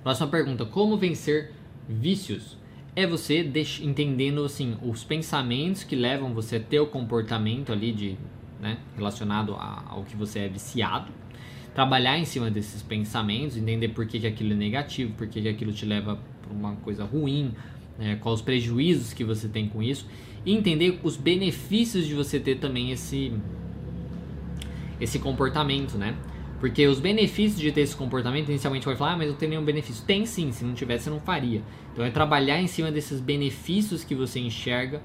Próxima 0.03 0.27
pergunta: 0.27 0.65
como 0.65 0.97
vencer 0.97 1.51
vícios? 1.87 2.57
É 2.95 3.05
você 3.05 3.49
entendendo 3.81 4.43
assim 4.43 4.75
os 4.81 5.03
pensamentos 5.03 5.83
que 5.83 5.95
levam 5.95 6.33
você 6.33 6.57
a 6.57 6.59
ter 6.59 6.79
o 6.79 6.87
comportamento 6.87 7.71
ali 7.71 7.91
de, 7.91 8.17
né, 8.59 8.77
relacionado 8.95 9.53
a, 9.53 9.85
ao 9.87 10.03
que 10.03 10.15
você 10.15 10.39
é 10.39 10.47
viciado. 10.47 11.11
Trabalhar 11.73 12.17
em 12.17 12.25
cima 12.25 12.49
desses 12.49 12.81
pensamentos, 12.81 13.55
entender 13.55 13.89
por 13.89 14.05
que, 14.05 14.19
que 14.19 14.27
aquilo 14.27 14.53
é 14.53 14.55
negativo, 14.55 15.13
por 15.13 15.27
que, 15.27 15.41
que 15.41 15.47
aquilo 15.47 15.71
te 15.71 15.85
leva 15.85 16.19
para 16.41 16.51
uma 16.51 16.75
coisa 16.77 17.05
ruim, 17.05 17.53
né, 17.99 18.17
quais 18.21 18.39
os 18.39 18.41
prejuízos 18.41 19.13
que 19.13 19.23
você 19.23 19.47
tem 19.47 19.67
com 19.67 19.83
isso, 19.83 20.07
e 20.45 20.55
entender 20.55 20.99
os 21.03 21.17
benefícios 21.17 22.07
de 22.07 22.15
você 22.15 22.39
ter 22.39 22.55
também 22.55 22.91
esse 22.91 23.33
esse 24.99 25.19
comportamento, 25.19 25.97
né? 25.97 26.15
Porque 26.59 26.85
os 26.85 26.99
benefícios 26.99 27.59
de 27.59 27.71
ter 27.71 27.81
esse 27.81 27.95
comportamento, 27.95 28.49
inicialmente 28.49 28.85
vai 28.85 28.95
falar, 28.95 29.13
ah, 29.13 29.17
mas 29.17 29.29
não 29.29 29.35
tem 29.35 29.47
nenhum 29.47 29.63
benefício. 29.63 30.03
Tem 30.05 30.25
sim, 30.25 30.51
se 30.51 30.65
não 30.65 30.73
tivesse, 30.73 31.05
você 31.05 31.09
não 31.09 31.21
faria. 31.21 31.61
Então 31.93 32.03
é 32.03 32.09
trabalhar 32.09 32.61
em 32.61 32.67
cima 32.67 32.91
desses 32.91 33.21
benefícios 33.21 34.03
que 34.03 34.13
você 34.13 34.39
enxerga 34.39 35.01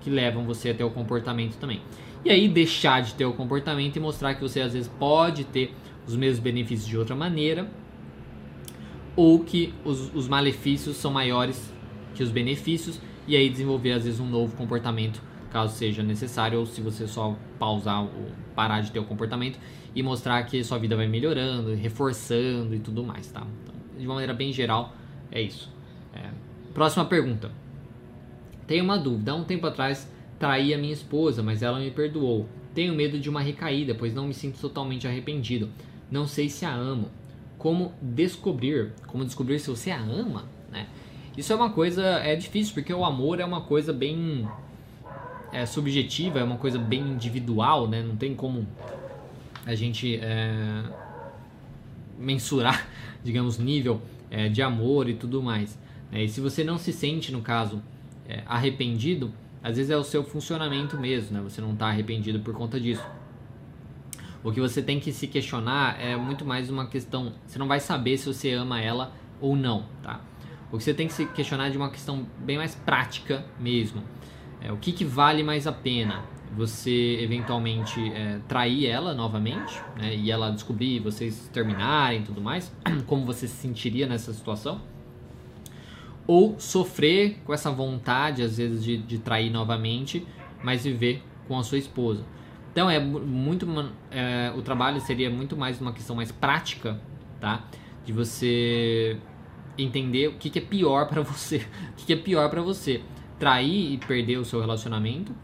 que 0.00 0.10
levam 0.10 0.44
você 0.44 0.70
a 0.70 0.74
ter 0.74 0.82
o 0.82 0.90
comportamento 0.90 1.56
também. 1.58 1.80
E 2.24 2.30
aí 2.30 2.48
deixar 2.48 3.02
de 3.02 3.14
ter 3.14 3.24
o 3.24 3.32
comportamento 3.32 3.96
e 3.96 4.00
mostrar 4.00 4.34
que 4.34 4.40
você 4.40 4.60
às 4.60 4.72
vezes 4.72 4.88
pode 4.88 5.44
ter 5.44 5.72
os 6.06 6.16
mesmos 6.16 6.40
benefícios 6.40 6.88
de 6.88 6.98
outra 6.98 7.14
maneira, 7.14 7.70
ou 9.14 9.40
que 9.40 9.72
os, 9.84 10.12
os 10.14 10.28
malefícios 10.28 10.96
são 10.96 11.12
maiores 11.12 11.72
que 12.16 12.22
os 12.22 12.30
benefícios, 12.30 13.00
e 13.28 13.36
aí 13.36 13.48
desenvolver 13.48 13.92
às 13.92 14.04
vezes 14.04 14.18
um 14.18 14.28
novo 14.28 14.56
comportamento 14.56 15.20
caso 15.56 15.74
seja 15.74 16.02
necessário, 16.02 16.58
ou 16.58 16.66
se 16.66 16.80
você 16.80 17.06
só 17.06 17.36
pausar 17.58 18.02
ou 18.02 18.30
parar 18.54 18.80
de 18.80 18.90
ter 18.90 18.98
o 18.98 19.04
comportamento 19.04 19.58
e 19.94 20.02
mostrar 20.02 20.42
que 20.44 20.62
sua 20.62 20.78
vida 20.78 20.94
vai 20.94 21.06
melhorando, 21.06 21.74
reforçando 21.74 22.74
e 22.74 22.78
tudo 22.78 23.02
mais, 23.02 23.28
tá? 23.28 23.46
Então, 23.62 23.74
de 23.98 24.04
uma 24.04 24.14
maneira 24.14 24.34
bem 24.34 24.52
geral, 24.52 24.94
é 25.30 25.40
isso. 25.40 25.72
É. 26.12 26.28
Próxima 26.74 27.06
pergunta. 27.06 27.50
Tenho 28.66 28.84
uma 28.84 28.98
dúvida. 28.98 29.32
Há 29.32 29.34
um 29.34 29.44
tempo 29.44 29.66
atrás 29.66 30.10
traí 30.38 30.74
a 30.74 30.78
minha 30.78 30.92
esposa, 30.92 31.42
mas 31.42 31.62
ela 31.62 31.78
me 31.78 31.90
perdoou. 31.90 32.46
Tenho 32.74 32.94
medo 32.94 33.18
de 33.18 33.30
uma 33.30 33.40
recaída, 33.40 33.94
pois 33.94 34.12
não 34.12 34.26
me 34.26 34.34
sinto 34.34 34.60
totalmente 34.60 35.08
arrependido. 35.08 35.70
Não 36.10 36.26
sei 36.26 36.50
se 36.50 36.66
a 36.66 36.74
amo. 36.74 37.08
Como 37.56 37.94
descobrir? 38.02 38.92
Como 39.06 39.24
descobrir 39.24 39.58
se 39.58 39.70
você 39.70 39.90
a 39.90 39.98
ama? 39.98 40.44
Né? 40.70 40.86
Isso 41.36 41.52
é 41.52 41.56
uma 41.56 41.70
coisa 41.70 42.02
é 42.02 42.34
difícil 42.34 42.72
porque 42.74 42.92
o 42.92 43.04
amor 43.04 43.40
é 43.40 43.44
uma 43.44 43.60
coisa 43.60 43.92
bem 43.92 44.48
é, 45.52 45.66
subjetiva, 45.66 46.38
é 46.38 46.44
uma 46.44 46.56
coisa 46.56 46.78
bem 46.78 47.00
individual, 47.00 47.86
né? 47.86 48.02
Não 48.02 48.16
tem 48.16 48.34
como 48.34 48.66
a 49.64 49.74
gente 49.74 50.18
é, 50.22 50.82
mensurar, 52.18 52.88
digamos, 53.22 53.58
nível 53.58 54.00
é, 54.30 54.48
de 54.48 54.62
amor 54.62 55.08
e 55.08 55.14
tudo 55.14 55.42
mais. 55.42 55.78
É, 56.10 56.22
e 56.22 56.28
se 56.28 56.40
você 56.40 56.64
não 56.64 56.78
se 56.78 56.92
sente, 56.92 57.32
no 57.32 57.42
caso, 57.42 57.82
é, 58.28 58.42
arrependido, 58.46 59.32
às 59.62 59.76
vezes 59.76 59.90
é 59.90 59.96
o 59.96 60.04
seu 60.04 60.24
funcionamento 60.24 60.96
mesmo, 60.96 61.36
né? 61.36 61.42
Você 61.42 61.60
não 61.60 61.72
está 61.72 61.88
arrependido 61.88 62.40
por 62.40 62.54
conta 62.54 62.80
disso. 62.80 63.04
O 64.42 64.52
que 64.52 64.60
você 64.60 64.80
tem 64.80 65.00
que 65.00 65.12
se 65.12 65.26
questionar 65.26 66.00
é 66.00 66.16
muito 66.16 66.44
mais 66.44 66.70
uma 66.70 66.86
questão. 66.86 67.32
Você 67.46 67.58
não 67.58 67.66
vai 67.66 67.80
saber 67.80 68.16
se 68.16 68.26
você 68.32 68.52
ama 68.52 68.80
ela 68.80 69.12
ou 69.40 69.56
não, 69.56 69.84
tá? 70.02 70.20
O 70.76 70.78
que 70.78 70.84
você 70.84 70.92
tem 70.92 71.06
que 71.06 71.14
se 71.14 71.24
questionar 71.24 71.68
é 71.68 71.70
de 71.70 71.78
uma 71.78 71.88
questão 71.88 72.26
bem 72.38 72.58
mais 72.58 72.74
prática 72.74 73.42
mesmo. 73.58 74.02
É, 74.60 74.70
o 74.70 74.76
que, 74.76 74.92
que 74.92 75.06
vale 75.06 75.42
mais 75.42 75.66
a 75.66 75.72
pena? 75.72 76.22
Você 76.54 77.18
eventualmente 77.22 77.98
é, 78.12 78.40
trair 78.46 78.86
ela 78.86 79.14
novamente 79.14 79.80
né, 79.96 80.14
e 80.14 80.30
ela 80.30 80.50
descobrir, 80.50 81.00
vocês 81.00 81.48
terminarem 81.50 82.20
e 82.20 82.22
tudo 82.24 82.42
mais, 82.42 82.70
como 83.06 83.24
você 83.24 83.48
se 83.48 83.56
sentiria 83.56 84.06
nessa 84.06 84.34
situação? 84.34 84.82
Ou 86.26 86.60
sofrer 86.60 87.40
com 87.46 87.54
essa 87.54 87.70
vontade, 87.70 88.42
às 88.42 88.58
vezes, 88.58 88.84
de, 88.84 88.98
de 88.98 89.18
trair 89.18 89.48
novamente, 89.48 90.26
mas 90.62 90.84
viver 90.84 91.22
com 91.48 91.58
a 91.58 91.62
sua 91.62 91.78
esposa. 91.78 92.22
Então 92.70 92.90
é 92.90 93.00
muito 93.00 93.66
é, 94.10 94.52
o 94.54 94.60
trabalho 94.60 95.00
seria 95.00 95.30
muito 95.30 95.56
mais 95.56 95.80
uma 95.80 95.94
questão 95.94 96.14
mais 96.14 96.30
prática, 96.30 97.00
tá? 97.40 97.64
De 98.04 98.12
você 98.12 99.16
entender 99.78 100.28
o 100.28 100.34
que, 100.34 100.50
que 100.50 100.58
é 100.58 100.62
pior 100.62 101.08
para 101.08 101.22
você, 101.22 101.56
o 101.92 101.96
que, 101.96 102.06
que 102.06 102.12
é 102.12 102.16
pior 102.16 102.48
para 102.50 102.62
você 102.62 103.02
trair 103.38 103.92
e 103.92 103.98
perder 103.98 104.38
o 104.38 104.44
seu 104.44 104.60
relacionamento 104.60 105.34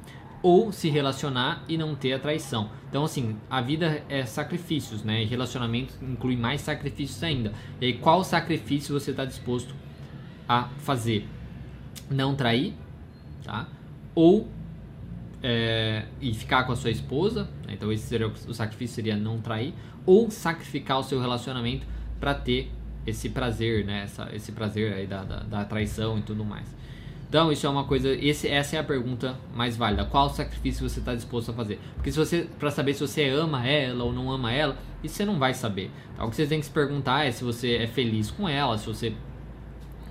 ou 0.42 0.72
se 0.72 0.90
relacionar 0.90 1.64
e 1.68 1.78
não 1.78 1.94
ter 1.94 2.12
a 2.14 2.18
traição. 2.18 2.68
Então, 2.88 3.04
assim, 3.04 3.36
a 3.48 3.60
vida 3.60 4.02
é 4.08 4.26
sacrifícios, 4.26 5.04
né? 5.04 5.22
E 5.22 5.26
relacionamento 5.26 5.94
inclui 6.02 6.36
mais 6.36 6.60
sacrifícios 6.60 7.22
ainda. 7.22 7.52
E 7.80 7.86
aí, 7.86 7.92
qual 7.94 8.24
sacrifício 8.24 8.98
você 8.98 9.12
está 9.12 9.24
disposto 9.24 9.72
a 10.48 10.64
fazer? 10.78 11.28
Não 12.10 12.34
trair, 12.34 12.74
tá? 13.44 13.68
Ou 14.14 14.48
é, 15.42 16.06
e 16.20 16.34
ficar 16.34 16.64
com 16.64 16.72
a 16.72 16.76
sua 16.76 16.90
esposa. 16.90 17.44
Né? 17.66 17.74
Então, 17.74 17.92
esse 17.92 18.06
seria 18.06 18.26
o 18.26 18.54
sacrifício 18.54 18.96
seria 18.96 19.16
não 19.16 19.40
trair 19.40 19.72
ou 20.04 20.30
sacrificar 20.30 20.98
o 20.98 21.02
seu 21.02 21.20
relacionamento 21.20 21.86
para 22.18 22.34
ter 22.34 22.70
esse 23.06 23.28
prazer, 23.28 23.84
né? 23.84 24.04
Essa, 24.04 24.28
esse 24.32 24.52
prazer 24.52 24.92
aí 24.92 25.06
da, 25.06 25.24
da, 25.24 25.40
da 25.40 25.64
traição 25.64 26.18
e 26.18 26.22
tudo 26.22 26.44
mais. 26.44 26.66
Então, 27.32 27.50
isso 27.50 27.66
é 27.66 27.70
uma 27.70 27.84
coisa. 27.84 28.10
Esse, 28.10 28.46
essa 28.46 28.76
é 28.76 28.78
a 28.78 28.84
pergunta 28.84 29.38
mais 29.54 29.74
válida. 29.74 30.04
Qual 30.04 30.28
sacrifício 30.28 30.86
você 30.86 30.98
está 30.98 31.14
disposto 31.14 31.50
a 31.50 31.54
fazer? 31.54 31.80
Porque 31.94 32.12
se 32.12 32.18
você, 32.18 32.46
para 32.58 32.70
saber 32.70 32.92
se 32.92 33.00
você 33.00 33.26
ama 33.30 33.66
ela 33.66 34.04
ou 34.04 34.12
não 34.12 34.30
ama 34.30 34.52
ela, 34.52 34.76
isso 35.02 35.14
você 35.14 35.24
não 35.24 35.38
vai 35.38 35.54
saber. 35.54 35.90
Então, 36.12 36.26
o 36.26 36.30
que 36.30 36.36
você 36.36 36.46
tem 36.46 36.60
que 36.60 36.66
se 36.66 36.72
perguntar 36.72 37.24
é 37.24 37.30
se 37.30 37.42
você 37.42 37.76
é 37.76 37.86
feliz 37.86 38.30
com 38.30 38.46
ela, 38.46 38.76
se 38.76 38.86
você 38.86 39.14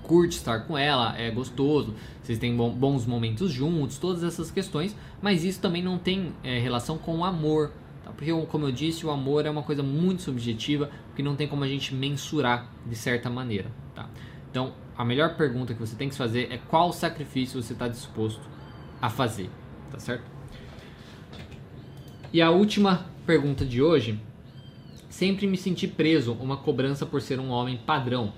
curte 0.02 0.38
estar 0.38 0.62
com 0.62 0.76
ela, 0.76 1.16
é 1.16 1.30
gostoso, 1.30 1.94
vocês 2.24 2.40
têm 2.40 2.58
bons 2.58 3.06
momentos 3.06 3.52
juntos, 3.52 4.00
todas 4.00 4.24
essas 4.24 4.50
questões. 4.50 4.96
Mas 5.22 5.44
isso 5.44 5.62
também 5.62 5.84
não 5.84 6.00
tem 6.00 6.34
é, 6.44 6.58
relação 6.58 6.98
com 6.98 7.20
o 7.20 7.24
amor. 7.24 7.72
Tá? 8.04 8.12
Porque, 8.12 8.32
como 8.48 8.66
eu 8.66 8.72
disse, 8.72 9.06
o 9.06 9.12
amor 9.12 9.46
é 9.46 9.50
uma 9.50 9.64
coisa 9.64 9.84
muito 9.84 10.22
subjetiva, 10.22 10.90
que 11.16 11.24
não 11.24 11.36
tem 11.36 11.48
como 11.48 11.64
a 11.64 11.68
gente 11.68 11.94
mensurar 11.94 12.70
de 12.86 12.96
certa 12.96 13.30
maneira. 13.30 13.72
Tá? 13.96 14.10
Então, 14.50 14.74
a 14.98 15.06
melhor 15.06 15.36
pergunta 15.36 15.74
que 15.74 15.80
você 15.80 15.96
tem 15.96 16.10
que 16.10 16.16
fazer 16.16 16.52
é 16.52 16.58
qual 16.58 16.92
sacrifício 16.92 17.62
você 17.62 17.74
está 17.74 17.88
disposto 17.88 18.42
a 19.02 19.10
fazer, 19.10 19.50
tá 19.92 19.98
certo? 20.00 20.24
E 22.34 22.42
a 22.42 22.50
última 22.50 23.06
pergunta 23.26 23.66
de 23.66 23.82
hoje. 23.82 24.20
Sempre 25.10 25.46
me 25.46 25.58
senti 25.58 25.88
preso 25.88 26.34
uma 26.34 26.56
cobrança 26.56 27.06
por 27.06 27.22
ser 27.22 27.40
um 27.40 27.50
homem 27.50 27.78
padrão, 27.78 28.34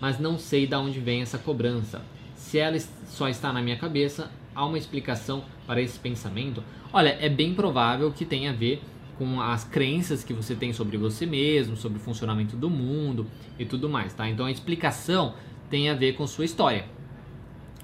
mas 0.00 0.18
não 0.20 0.38
sei 0.38 0.66
de 0.66 0.76
onde 0.76 1.00
vem 1.00 1.20
essa 1.20 1.36
cobrança. 1.36 2.00
Se 2.36 2.58
ela 2.58 2.78
só 3.08 3.28
está 3.28 3.52
na 3.52 3.60
minha 3.60 3.76
cabeça 3.76 4.30
há 4.54 4.64
uma 4.64 4.78
explicação 4.78 5.44
para 5.66 5.80
esse 5.80 5.98
pensamento? 5.98 6.62
Olha, 6.92 7.16
é 7.20 7.28
bem 7.28 7.54
provável 7.54 8.12
que 8.12 8.24
tenha 8.24 8.50
a 8.50 8.54
ver 8.54 8.82
com 9.18 9.40
as 9.40 9.64
crenças 9.64 10.24
que 10.24 10.32
você 10.32 10.54
tem 10.54 10.72
sobre 10.72 10.96
você 10.96 11.26
mesmo, 11.26 11.76
sobre 11.76 11.98
o 11.98 12.00
funcionamento 12.00 12.56
do 12.56 12.70
mundo 12.70 13.26
e 13.58 13.64
tudo 13.64 13.88
mais, 13.88 14.12
tá? 14.14 14.28
Então 14.28 14.46
a 14.46 14.50
explicação 14.50 15.34
tem 15.70 15.88
a 15.88 15.94
ver 15.94 16.14
com 16.14 16.26
sua 16.26 16.44
história, 16.44 16.86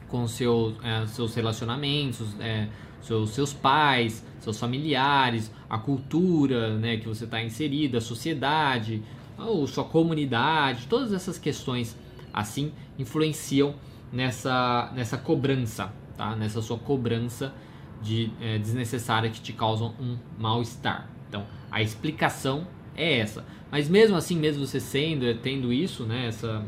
com 0.09 0.27
seu, 0.27 0.75
é, 0.83 1.07
seus 1.07 1.35
relacionamentos, 1.35 2.35
é, 2.41 2.69
seus, 3.01 3.31
seus 3.31 3.53
pais, 3.53 4.25
seus 4.41 4.59
familiares, 4.59 5.53
a 5.69 5.79
cultura 5.79 6.77
né, 6.79 6.97
que 6.97 7.07
você 7.07 7.25
está 7.25 7.43
inserida, 7.43 7.99
a 7.99 8.01
sociedade, 8.01 9.03
ou 9.39 9.67
sua 9.67 9.85
comunidade, 9.85 10.87
todas 10.89 11.13
essas 11.13 11.39
questões 11.39 11.97
assim 12.33 12.73
influenciam 12.99 13.75
nessa, 14.13 14.91
nessa 14.95 15.17
cobrança, 15.17 15.93
tá? 16.17 16.35
nessa 16.35 16.61
sua 16.61 16.79
cobrança 16.79 17.55
de, 18.03 18.31
é, 18.41 18.59
desnecessária 18.59 19.31
que 19.31 19.41
te 19.41 19.53
causam 19.53 19.95
um 20.01 20.17
mal-estar. 20.39 21.09
Então, 21.29 21.47
a 21.71 21.83
explicação 21.83 22.67
é 22.97 23.19
essa. 23.19 23.45
Mas 23.71 23.89
mesmo 23.89 24.17
assim, 24.17 24.39
mesmo 24.39 24.67
você 24.67 24.81
sendo, 24.81 25.33
tendo 25.39 25.73
isso, 25.73 26.05
né, 26.05 26.27
essa, 26.27 26.65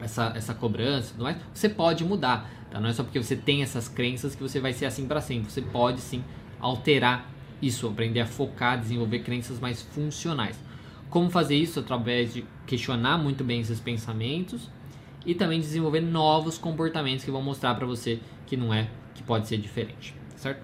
essa, 0.00 0.32
essa 0.36 0.54
cobrança, 0.54 1.12
tudo 1.12 1.24
mais, 1.24 1.36
você 1.52 1.68
pode 1.68 2.04
mudar. 2.04 2.50
Tá? 2.70 2.80
Não 2.80 2.88
é 2.88 2.92
só 2.92 3.04
porque 3.04 3.22
você 3.22 3.36
tem 3.36 3.62
essas 3.62 3.88
crenças 3.88 4.34
que 4.34 4.42
você 4.42 4.60
vai 4.60 4.72
ser 4.72 4.86
assim 4.86 5.06
para 5.06 5.20
sempre. 5.20 5.50
Você 5.50 5.62
pode 5.62 6.00
sim 6.00 6.22
alterar 6.60 7.30
isso, 7.62 7.86
aprender 7.86 8.20
a 8.20 8.26
focar, 8.26 8.78
desenvolver 8.78 9.20
crenças 9.20 9.60
mais 9.60 9.82
funcionais. 9.82 10.58
Como 11.08 11.30
fazer 11.30 11.54
isso? 11.54 11.78
Através 11.78 12.34
de 12.34 12.44
questionar 12.66 13.16
muito 13.18 13.44
bem 13.44 13.60
esses 13.60 13.78
pensamentos 13.78 14.68
e 15.24 15.34
também 15.34 15.60
desenvolver 15.60 16.00
novos 16.00 16.58
comportamentos 16.58 17.24
que 17.24 17.30
vão 17.30 17.42
mostrar 17.42 17.74
para 17.74 17.86
você 17.86 18.20
que 18.46 18.56
não 18.56 18.74
é, 18.74 18.88
que 19.14 19.22
pode 19.22 19.48
ser 19.48 19.56
diferente, 19.58 20.14
certo? 20.36 20.62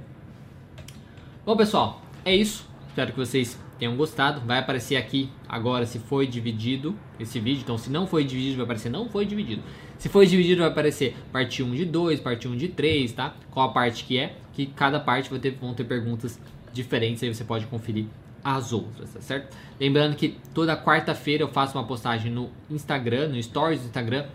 Bom, 1.46 1.56
pessoal, 1.56 2.02
é 2.24 2.34
isso. 2.34 2.69
Espero 2.90 3.12
que 3.12 3.18
vocês 3.18 3.56
tenham 3.78 3.96
gostado. 3.96 4.40
Vai 4.40 4.58
aparecer 4.58 4.96
aqui 4.96 5.30
agora 5.48 5.86
se 5.86 6.00
foi 6.00 6.26
dividido 6.26 6.96
esse 7.20 7.38
vídeo. 7.38 7.62
Então, 7.62 7.78
se 7.78 7.88
não 7.88 8.04
foi 8.04 8.24
dividido, 8.24 8.56
vai 8.56 8.64
aparecer 8.64 8.90
não 8.90 9.08
foi 9.08 9.24
dividido. 9.24 9.62
Se 9.96 10.08
foi 10.08 10.26
dividido, 10.26 10.62
vai 10.62 10.70
aparecer 10.70 11.16
parte 11.32 11.62
1 11.62 11.70
de 11.72 11.84
2, 11.84 12.18
parte 12.18 12.48
1 12.48 12.56
de 12.56 12.66
3, 12.66 13.12
tá? 13.12 13.36
Qual 13.48 13.70
a 13.70 13.72
parte 13.72 14.02
que 14.02 14.18
é? 14.18 14.34
Que 14.52 14.66
cada 14.66 14.98
parte 14.98 15.30
vai 15.30 15.38
ter, 15.38 15.52
vão 15.52 15.72
ter 15.72 15.84
perguntas 15.84 16.40
diferentes, 16.72 17.22
aí 17.22 17.32
você 17.32 17.44
pode 17.44 17.66
conferir 17.66 18.06
as 18.42 18.72
outras, 18.72 19.10
tá 19.10 19.20
certo? 19.20 19.56
Lembrando 19.78 20.16
que 20.16 20.36
toda 20.52 20.76
quarta-feira 20.76 21.44
eu 21.44 21.48
faço 21.48 21.78
uma 21.78 21.84
postagem 21.84 22.32
no 22.32 22.50
Instagram, 22.68 23.28
no 23.28 23.40
Stories 23.40 23.82
do 23.82 23.86
Instagram, 23.86 24.26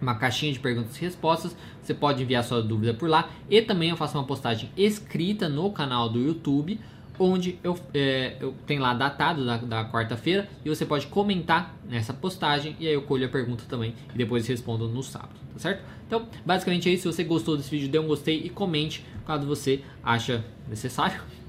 uma 0.00 0.14
caixinha 0.14 0.52
de 0.52 0.58
perguntas 0.58 0.96
e 0.96 1.00
respostas. 1.02 1.54
Você 1.82 1.92
pode 1.92 2.22
enviar 2.22 2.42
sua 2.44 2.62
dúvida 2.62 2.94
por 2.94 3.08
lá. 3.08 3.28
E 3.50 3.60
também 3.60 3.90
eu 3.90 3.96
faço 3.96 4.16
uma 4.16 4.24
postagem 4.24 4.70
escrita 4.76 5.48
no 5.48 5.70
canal 5.70 6.08
do 6.08 6.18
YouTube 6.18 6.80
onde 7.18 7.58
eu, 7.62 7.78
é, 7.92 8.36
eu 8.40 8.54
tenho 8.66 8.82
lá 8.82 8.94
datado 8.94 9.44
da, 9.44 9.56
da 9.56 9.84
quarta-feira 9.84 10.48
e 10.64 10.68
você 10.68 10.84
pode 10.84 11.06
comentar 11.06 11.74
nessa 11.88 12.12
postagem 12.12 12.76
e 12.80 12.86
aí 12.86 12.94
eu 12.94 13.02
colho 13.02 13.26
a 13.26 13.28
pergunta 13.28 13.64
também 13.68 13.94
e 14.12 14.18
depois 14.18 14.46
respondo 14.46 14.88
no 14.88 15.02
sábado, 15.02 15.34
tá 15.52 15.58
certo? 15.58 15.82
Então, 16.06 16.26
basicamente 16.44 16.88
é 16.88 16.92
isso. 16.92 17.02
Se 17.02 17.16
você 17.16 17.24
gostou 17.24 17.56
desse 17.56 17.70
vídeo, 17.70 17.88
dê 17.88 17.98
um 17.98 18.06
gostei 18.06 18.42
e 18.44 18.50
comente 18.50 19.04
caso 19.26 19.46
você 19.46 19.80
acha 20.02 20.44
necessário. 20.68 21.20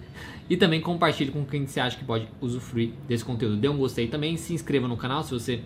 E 0.48 0.56
também 0.56 0.80
compartilhe 0.80 1.32
com 1.32 1.44
quem 1.44 1.66
você 1.66 1.80
acha 1.80 1.98
que 1.98 2.06
pode 2.06 2.28
usufruir 2.40 2.92
desse 3.08 3.26
conteúdo. 3.26 3.58
Dê 3.58 3.68
um 3.68 3.78
gostei 3.78 4.08
também, 4.08 4.38
se 4.38 4.54
inscreva 4.54 4.88
no 4.88 4.96
canal 4.96 5.24
se 5.24 5.32
você 5.32 5.60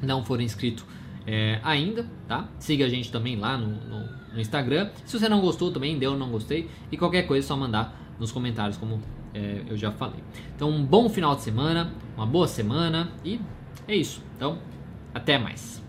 não 0.00 0.24
for 0.24 0.40
inscrito 0.40 0.86
é, 1.26 1.58
ainda, 1.64 2.06
tá? 2.28 2.48
Siga 2.60 2.86
a 2.86 2.88
gente 2.88 3.10
também 3.10 3.34
lá 3.34 3.58
no, 3.58 3.66
no, 3.66 4.08
no 4.34 4.40
Instagram. 4.40 4.90
Se 5.04 5.18
você 5.18 5.28
não 5.28 5.40
gostou 5.40 5.72
também, 5.72 5.98
dê 5.98 6.06
um 6.06 6.16
não 6.16 6.30
gostei. 6.30 6.70
E 6.92 6.96
qualquer 6.96 7.24
coisa 7.24 7.44
é 7.44 7.48
só 7.48 7.56
mandar 7.56 8.07
nos 8.18 8.32
comentários, 8.32 8.76
como 8.76 9.00
é, 9.34 9.62
eu 9.68 9.76
já 9.76 9.90
falei. 9.92 10.22
Então, 10.54 10.70
um 10.70 10.84
bom 10.84 11.08
final 11.08 11.34
de 11.36 11.42
semana, 11.42 11.92
uma 12.16 12.26
boa 12.26 12.48
semana 12.48 13.12
e 13.24 13.40
é 13.86 13.94
isso. 13.94 14.22
Então, 14.36 14.58
até 15.14 15.38
mais. 15.38 15.82